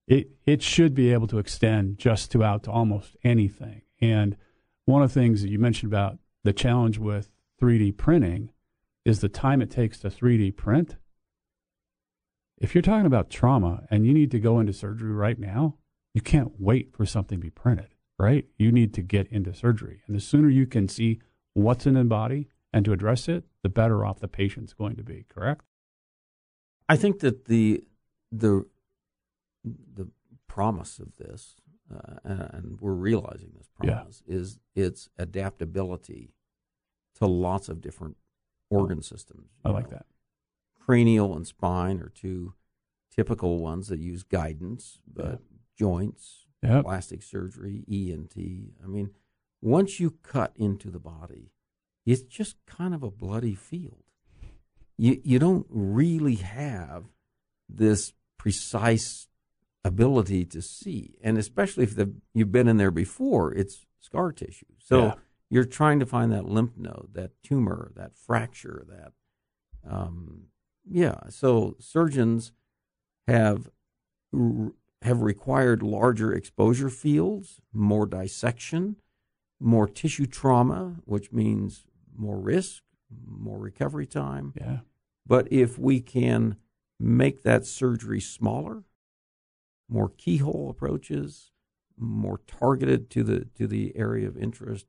it 0.08 0.30
it 0.46 0.62
should 0.62 0.94
be 0.94 1.12
able 1.12 1.28
to 1.28 1.40
extend 1.40 1.98
just 1.98 2.32
to 2.32 2.44
out 2.44 2.64
to 2.64 2.72
almost 2.72 3.16
anything. 3.24 3.82
And 4.02 4.38
one 4.86 5.02
of 5.02 5.14
the 5.14 5.20
things 5.20 5.42
that 5.42 5.50
you 5.50 5.60
mentioned 5.60 5.92
about 5.92 6.20
the 6.44 6.54
challenge 6.54 7.00
with 7.00 7.32
3D 7.62 7.98
printing 7.98 8.52
is 9.04 9.20
the 9.20 9.30
time 9.30 9.62
it 9.62 9.72
takes 9.72 10.00
to 10.00 10.10
3D 10.10 10.56
print. 10.56 10.96
If 12.58 12.74
you're 12.74 12.82
talking 12.82 13.06
about 13.06 13.30
trauma 13.30 13.84
and 13.90 14.06
you 14.06 14.14
need 14.14 14.32
to 14.32 14.40
go 14.40 14.60
into 14.60 14.74
surgery 14.74 15.12
right 15.12 15.40
now, 15.40 15.78
you 16.14 16.22
can't 16.22 16.54
wait 16.60 16.96
for 16.96 17.06
something 17.06 17.40
to 17.40 17.42
be 17.42 17.50
printed, 17.50 17.95
right? 18.18 18.46
You 18.58 18.72
need 18.72 18.94
to 18.96 19.02
get 19.02 19.28
into 19.28 19.54
surgery. 19.54 20.02
And 20.08 20.16
the 20.16 20.22
sooner 20.22 20.50
you 20.50 20.66
can 20.66 20.88
see 20.88 21.20
what's 21.54 21.86
in 21.86 21.96
the 21.96 22.04
body 22.04 22.48
and 22.72 22.86
to 22.86 22.92
address 22.92 23.28
it, 23.28 23.46
the 23.64 23.70
better 23.70 24.06
off 24.06 24.20
the 24.20 24.28
patient's 24.28 24.74
going 24.74 24.96
to 24.98 25.04
be, 25.04 25.26
correct? 25.30 25.66
I 26.88 26.96
think 26.98 27.20
that 27.20 27.46
the 27.46 27.84
the 28.32 28.66
the 29.64 30.08
promise 30.48 31.00
of 31.00 31.18
this, 31.18 31.56
uh, 31.94 32.20
and 32.24 32.80
we're 32.80 32.94
realizing 32.94 33.52
this 33.58 33.70
promise, 33.70 34.24
yeah. 34.28 34.36
is 34.36 34.60
its 34.76 35.10
adaptability 35.18 36.34
to 37.16 37.26
lots 37.26 37.70
of 37.70 37.82
different 37.82 38.18
organ 38.70 39.02
systems. 39.02 39.50
I 39.64 39.70
like 39.70 39.90
know. 39.90 39.98
that. 39.98 40.06
Cranial 40.80 41.36
and 41.36 41.48
spine 41.48 42.00
are 42.02 42.10
two 42.10 42.54
typical 43.10 43.58
ones 43.60 43.88
that 43.88 44.00
use 44.00 44.24
guidance, 44.24 45.00
but 45.12 45.26
yeah. 45.26 45.58
joints, 45.78 46.45
yep. 46.68 46.84
plastic 46.84 47.24
surgery, 47.24 47.84
ENT. 47.90 48.36
I 48.84 48.88
mean, 48.88 49.12
once 49.62 50.00
you 50.00 50.16
cut 50.24 50.54
into 50.56 50.90
the 50.90 51.00
body, 51.00 51.52
it's 52.06 52.22
just 52.22 52.56
kind 52.66 52.94
of 52.94 53.04
a 53.04 53.12
bloody 53.12 53.56
field. 53.56 54.04
You 54.98 55.20
you 55.24 55.40
don't 55.40 55.66
really 55.70 56.36
have 56.36 57.06
this 57.68 58.14
precise 58.38 59.28
ability 59.84 60.46
to 60.46 60.62
see, 60.62 61.16
and 61.22 61.38
especially 61.38 61.84
if 61.84 61.96
the, 61.96 62.14
you've 62.34 62.52
been 62.52 62.68
in 62.68 62.78
there 62.78 62.92
before, 62.92 63.54
it's 63.54 63.86
scar 64.00 64.32
tissue. 64.32 64.66
So 64.80 65.04
yeah. 65.04 65.14
you're 65.50 65.66
trying 65.66 66.00
to 66.00 66.06
find 66.06 66.32
that 66.32 66.46
lymph 66.46 66.78
node, 66.78 67.10
that 67.14 67.32
tumor, 67.44 67.92
that 67.96 68.16
fracture, 68.16 68.86
that 68.88 69.14
um, 69.90 70.46
yeah. 70.90 71.30
So 71.30 71.76
surgeons 71.80 72.52
have 73.28 73.70
have 75.06 75.22
required 75.22 75.84
larger 75.84 76.34
exposure 76.34 76.90
fields, 76.90 77.62
more 77.72 78.06
dissection, 78.06 78.98
more 79.60 79.88
tissue 79.88 80.26
trauma, 80.26 80.96
which 81.06 81.32
means 81.32 81.86
more 82.16 82.40
risk, 82.40 82.84
more 83.26 83.60
recovery 83.60 84.08
time. 84.08 84.54
Yeah. 84.60 84.80
But 85.26 85.52
if 85.52 85.78
we 85.78 86.02
can 86.02 86.58
make 87.00 87.44
that 87.44 87.66
surgery 87.66 88.20
smaller, 88.20 88.84
more 89.88 90.12
keyhole 90.18 90.70
approaches, 90.70 91.52
more 91.98 92.40
targeted 92.48 93.10
to 93.12 93.24
the 93.24 93.46
to 93.56 93.68
the 93.68 93.96
area 93.96 94.28
of 94.28 94.38
interest. 94.38 94.88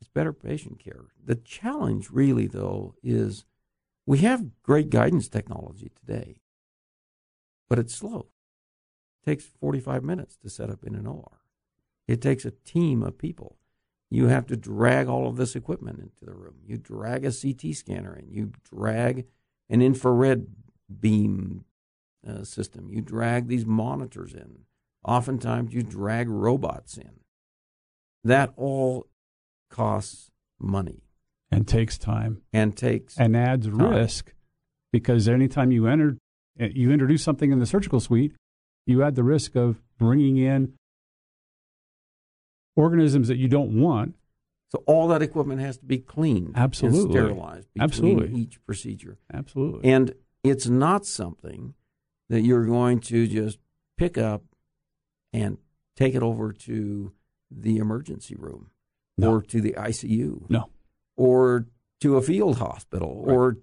It's 0.00 0.08
better 0.08 0.32
patient 0.32 0.78
care. 0.78 1.06
The 1.22 1.34
challenge 1.34 2.10
really 2.10 2.46
though 2.46 2.94
is 3.02 3.44
we 4.06 4.18
have 4.18 4.62
great 4.62 4.90
guidance 4.90 5.28
technology 5.28 5.90
today, 5.94 6.36
but 7.68 7.78
it's 7.78 7.94
slow. 7.94 8.28
It 9.22 9.30
takes 9.30 9.44
45 9.44 10.02
minutes 10.02 10.36
to 10.36 10.50
set 10.50 10.70
up 10.70 10.84
in 10.84 10.94
an 10.94 11.06
OR. 11.06 11.40
It 12.06 12.20
takes 12.20 12.44
a 12.44 12.50
team 12.50 13.02
of 13.02 13.18
people. 13.18 13.56
You 14.10 14.28
have 14.28 14.46
to 14.46 14.56
drag 14.56 15.08
all 15.08 15.26
of 15.26 15.36
this 15.36 15.56
equipment 15.56 15.98
into 15.98 16.24
the 16.24 16.34
room. 16.34 16.56
You 16.64 16.76
drag 16.76 17.24
a 17.24 17.32
CT 17.32 17.74
scanner 17.74 18.14
in. 18.14 18.28
You 18.30 18.52
drag 18.70 19.26
an 19.68 19.82
infrared 19.82 20.46
beam 21.00 21.64
uh, 22.26 22.44
system. 22.44 22.90
You 22.90 23.00
drag 23.00 23.48
these 23.48 23.66
monitors 23.66 24.34
in. 24.34 24.60
Oftentimes, 25.04 25.74
you 25.74 25.82
drag 25.82 26.28
robots 26.28 26.96
in. 26.96 27.20
That 28.22 28.52
all 28.56 29.08
costs 29.70 30.30
money 30.60 31.02
and 31.50 31.66
takes 31.66 31.98
time 31.98 32.42
and 32.52 32.76
takes 32.76 33.18
and 33.18 33.36
adds 33.36 33.66
time. 33.66 33.78
risk 33.78 34.32
because 34.92 35.28
anytime 35.28 35.72
you 35.72 35.86
enter 35.86 36.16
Uh, 36.60 36.66
you 36.72 36.90
introduce 36.90 37.22
something 37.22 37.50
in 37.50 37.58
the 37.58 37.66
surgical 37.66 38.00
suite, 38.00 38.32
you 38.86 39.02
add 39.02 39.14
the 39.14 39.24
risk 39.24 39.56
of 39.56 39.80
bringing 39.98 40.36
in 40.36 40.74
organisms 42.76 43.28
that 43.28 43.36
you 43.36 43.48
don't 43.48 43.80
want. 43.80 44.14
So 44.70 44.82
all 44.86 45.08
that 45.08 45.22
equipment 45.22 45.60
has 45.60 45.78
to 45.78 45.84
be 45.84 45.98
cleaned, 45.98 46.52
absolutely 46.56 47.12
sterilized 47.12 47.68
between 47.74 47.84
absolutely. 47.84 48.40
each 48.40 48.64
procedure, 48.66 49.18
absolutely. 49.32 49.88
And 49.88 50.14
it's 50.42 50.66
not 50.66 51.06
something 51.06 51.74
that 52.28 52.42
you're 52.42 52.66
going 52.66 52.98
to 53.00 53.26
just 53.26 53.58
pick 53.96 54.18
up 54.18 54.42
and 55.32 55.58
take 55.96 56.14
it 56.14 56.22
over 56.22 56.52
to 56.52 57.12
the 57.50 57.76
emergency 57.76 58.34
room 58.34 58.70
no. 59.16 59.34
or 59.34 59.42
to 59.42 59.60
the 59.60 59.72
ICU. 59.72 60.48
No. 60.48 60.70
Or 61.16 61.66
to 62.00 62.16
a 62.16 62.22
field 62.22 62.58
hospital 62.58 63.24
right. 63.24 63.34
or 63.34 63.56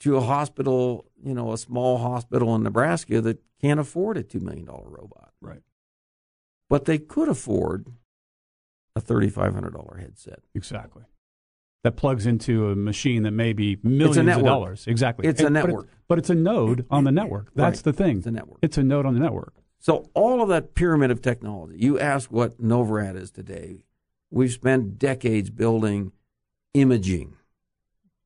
to 0.00 0.16
a 0.16 0.20
hospital, 0.20 1.06
you 1.22 1.34
know, 1.34 1.52
a 1.52 1.58
small 1.58 1.98
hospital 1.98 2.54
in 2.54 2.62
Nebraska 2.62 3.20
that 3.20 3.42
can't 3.60 3.80
afford 3.80 4.16
a 4.16 4.22
$2 4.22 4.40
million 4.40 4.66
robot. 4.66 5.32
Right. 5.40 5.62
But 6.68 6.84
they 6.84 6.98
could 6.98 7.28
afford 7.28 7.86
a 8.94 9.00
$3,500 9.00 10.00
headset. 10.00 10.40
Exactly 10.54 11.04
that 11.86 11.92
plugs 11.92 12.26
into 12.26 12.68
a 12.70 12.74
machine 12.74 13.22
that 13.22 13.30
may 13.30 13.52
be 13.52 13.78
millions 13.84 14.36
of 14.36 14.44
dollars. 14.44 14.88
Exactly. 14.88 15.28
It's 15.28 15.40
a 15.40 15.48
network. 15.48 15.86
But, 15.86 16.08
but, 16.08 16.18
it's 16.18 16.30
a 16.30 16.34
node 16.34 16.84
on 16.90 17.04
the 17.04 17.12
network. 17.12 17.52
That's 17.54 17.78
right. 17.78 17.84
the 17.84 17.92
thing. 17.92 18.18
It's 18.18 18.26
a 18.26 18.32
network. 18.32 18.58
It's 18.60 18.76
a 18.76 18.82
node 18.82 19.06
on 19.06 19.14
the 19.14 19.20
network. 19.20 19.54
So 19.78 20.10
all 20.12 20.42
of 20.42 20.48
that 20.48 20.74
pyramid 20.74 21.12
of 21.12 21.22
technology, 21.22 21.76
you 21.78 21.96
ask 22.00 22.32
what 22.32 22.60
Novarad 22.60 23.14
is 23.14 23.30
today. 23.30 23.84
We've 24.32 24.50
spent 24.50 24.98
decades 24.98 25.48
building 25.50 26.10
imaging, 26.74 27.36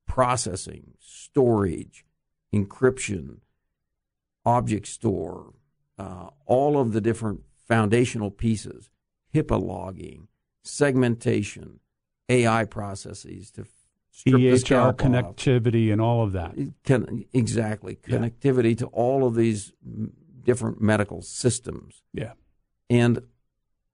processing, 0.08 0.94
storage, 1.30 2.04
encryption, 2.52 3.38
object 4.44 4.86
store, 4.86 5.54
uh, 5.98 6.28
all 6.46 6.78
of 6.78 6.92
the 6.92 7.00
different 7.00 7.42
foundational 7.68 8.30
pieces, 8.30 8.90
HIPAA 9.34 9.62
logging, 9.62 10.28
segmentation, 10.62 11.80
AI 12.28 12.64
processes 12.64 13.50
to 13.52 13.66
EHR 14.26 14.94
connectivity 14.94 15.88
off. 15.88 15.92
and 15.92 16.00
all 16.00 16.22
of 16.22 16.32
that. 16.32 16.54
Can, 16.84 17.24
exactly. 17.32 17.96
Connectivity 17.96 18.70
yeah. 18.70 18.76
to 18.76 18.86
all 18.86 19.26
of 19.26 19.34
these 19.34 19.72
different 20.42 20.80
medical 20.80 21.22
systems. 21.22 22.02
Yeah. 22.12 22.32
And 22.88 23.22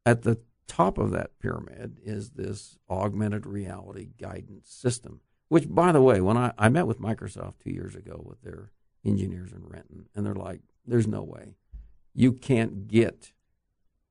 at 0.04 0.22
the 0.22 0.40
top 0.66 0.98
of 0.98 1.10
that 1.12 1.38
pyramid 1.38 1.98
is 2.04 2.30
this 2.30 2.78
augmented 2.90 3.46
reality 3.46 4.08
guidance 4.20 4.68
system, 4.68 5.20
which, 5.48 5.72
by 5.72 5.92
the 5.92 6.02
way, 6.02 6.20
when 6.20 6.36
I, 6.36 6.52
I 6.58 6.68
met 6.68 6.86
with 6.86 7.00
Microsoft 7.00 7.54
two 7.62 7.70
years 7.70 7.94
ago 7.94 8.22
with 8.24 8.42
their 8.42 8.70
engineers 9.04 9.52
in 9.52 9.66
Renton, 9.66 10.06
and 10.14 10.26
they're 10.26 10.34
like, 10.34 10.60
there's 10.86 11.06
no 11.06 11.22
way. 11.22 11.56
You 12.14 12.32
can't 12.32 12.88
get 12.88 13.32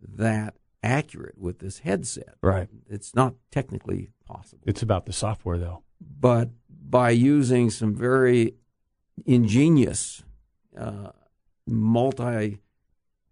that 0.01 0.55
accurate 0.83 1.37
with 1.37 1.59
this 1.59 1.79
headset. 1.79 2.35
Right. 2.41 2.69
It's 2.89 3.15
not 3.15 3.35
technically 3.51 4.11
possible. 4.25 4.63
It's 4.65 4.81
about 4.81 5.05
the 5.05 5.13
software, 5.13 5.57
though. 5.57 5.83
But 5.99 6.49
by 6.69 7.09
using 7.09 7.69
some 7.69 7.95
very 7.95 8.55
ingenious, 9.25 10.23
uh, 10.79 11.09
multi 11.65 12.59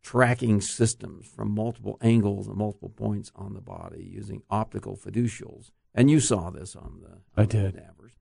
tracking 0.02 0.60
systems 0.60 1.26
from 1.26 1.52
multiple 1.52 1.98
angles 2.02 2.48
and 2.48 2.58
multiple 2.58 2.90
points 2.90 3.32
on 3.36 3.54
the 3.54 3.62
body 3.62 4.04
using 4.04 4.44
optical 4.50 4.98
fiducials. 4.98 5.72
And 5.96 6.10
you 6.10 6.20
saw 6.20 6.50
this 6.50 6.76
on 6.76 7.02
the 7.02 7.10
on 7.10 7.22
I 7.38 7.46
did. 7.46 7.74
cadavers. 7.76 8.14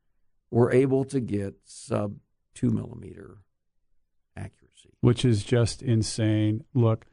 We're 0.51 0.73
able 0.73 1.05
to 1.07 1.20
get 1.20 1.55
sub 1.64 2.16
two 2.55 2.70
millimeter 2.70 3.39
accuracy. 4.37 4.91
which 5.01 5.25
is 5.25 5.43
just 5.45 5.83
insane. 5.83 6.64
Look, 6.75 7.07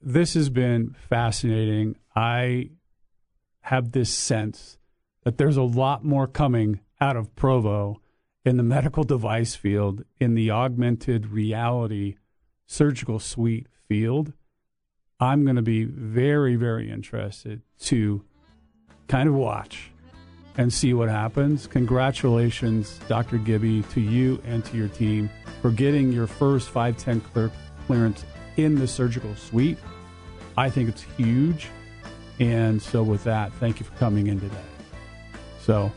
this 0.00 0.34
has 0.34 0.48
been 0.50 0.94
fascinating. 1.08 1.96
I 2.14 2.70
have 3.62 3.92
this 3.92 4.12
sense 4.12 4.78
that 5.24 5.38
there's 5.38 5.56
a 5.56 5.62
lot 5.62 6.04
more 6.04 6.26
coming 6.26 6.80
out 7.00 7.16
of 7.16 7.34
Provo 7.36 8.00
in 8.44 8.56
the 8.56 8.62
medical 8.62 9.04
device 9.04 9.54
field, 9.54 10.04
in 10.18 10.34
the 10.34 10.50
augmented 10.50 11.26
reality 11.26 12.16
surgical 12.66 13.18
suite 13.18 13.66
field. 13.88 14.32
I'm 15.20 15.44
going 15.44 15.56
to 15.56 15.62
be 15.62 15.84
very, 15.84 16.56
very 16.56 16.90
interested 16.90 17.62
to 17.80 18.24
kind 19.08 19.28
of 19.28 19.34
watch 19.34 19.90
and 20.56 20.72
see 20.72 20.94
what 20.94 21.08
happens. 21.08 21.66
Congratulations, 21.66 23.00
Dr. 23.08 23.38
Gibby, 23.38 23.82
to 23.82 24.00
you 24.00 24.40
and 24.44 24.64
to 24.66 24.76
your 24.76 24.88
team 24.88 25.30
for 25.60 25.70
getting 25.70 26.12
your 26.12 26.26
first 26.26 26.70
510 26.70 27.20
clear 27.32 27.50
clearance 27.86 28.24
in 28.56 28.74
the 28.74 28.86
surgical 28.86 29.34
suite. 29.34 29.78
I 30.56 30.68
think 30.70 30.88
it's 30.88 31.02
huge. 31.02 31.68
And 32.40 32.80
so, 32.80 33.02
with 33.02 33.24
that, 33.24 33.52
thank 33.54 33.78
you 33.78 33.86
for 33.86 33.94
coming 33.96 34.26
in 34.26 34.40
today. 34.40 34.56
So, 35.60 35.92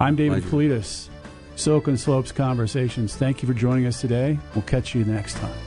I'm 0.00 0.16
David 0.16 0.42
Pleasure. 0.42 0.78
Cletus, 0.78 1.08
Silicon 1.54 1.96
Slopes 1.96 2.32
Conversations. 2.32 3.14
Thank 3.14 3.42
you 3.42 3.48
for 3.48 3.54
joining 3.54 3.86
us 3.86 4.00
today. 4.00 4.38
We'll 4.54 4.62
catch 4.62 4.94
you 4.94 5.04
next 5.04 5.34
time. 5.36 5.65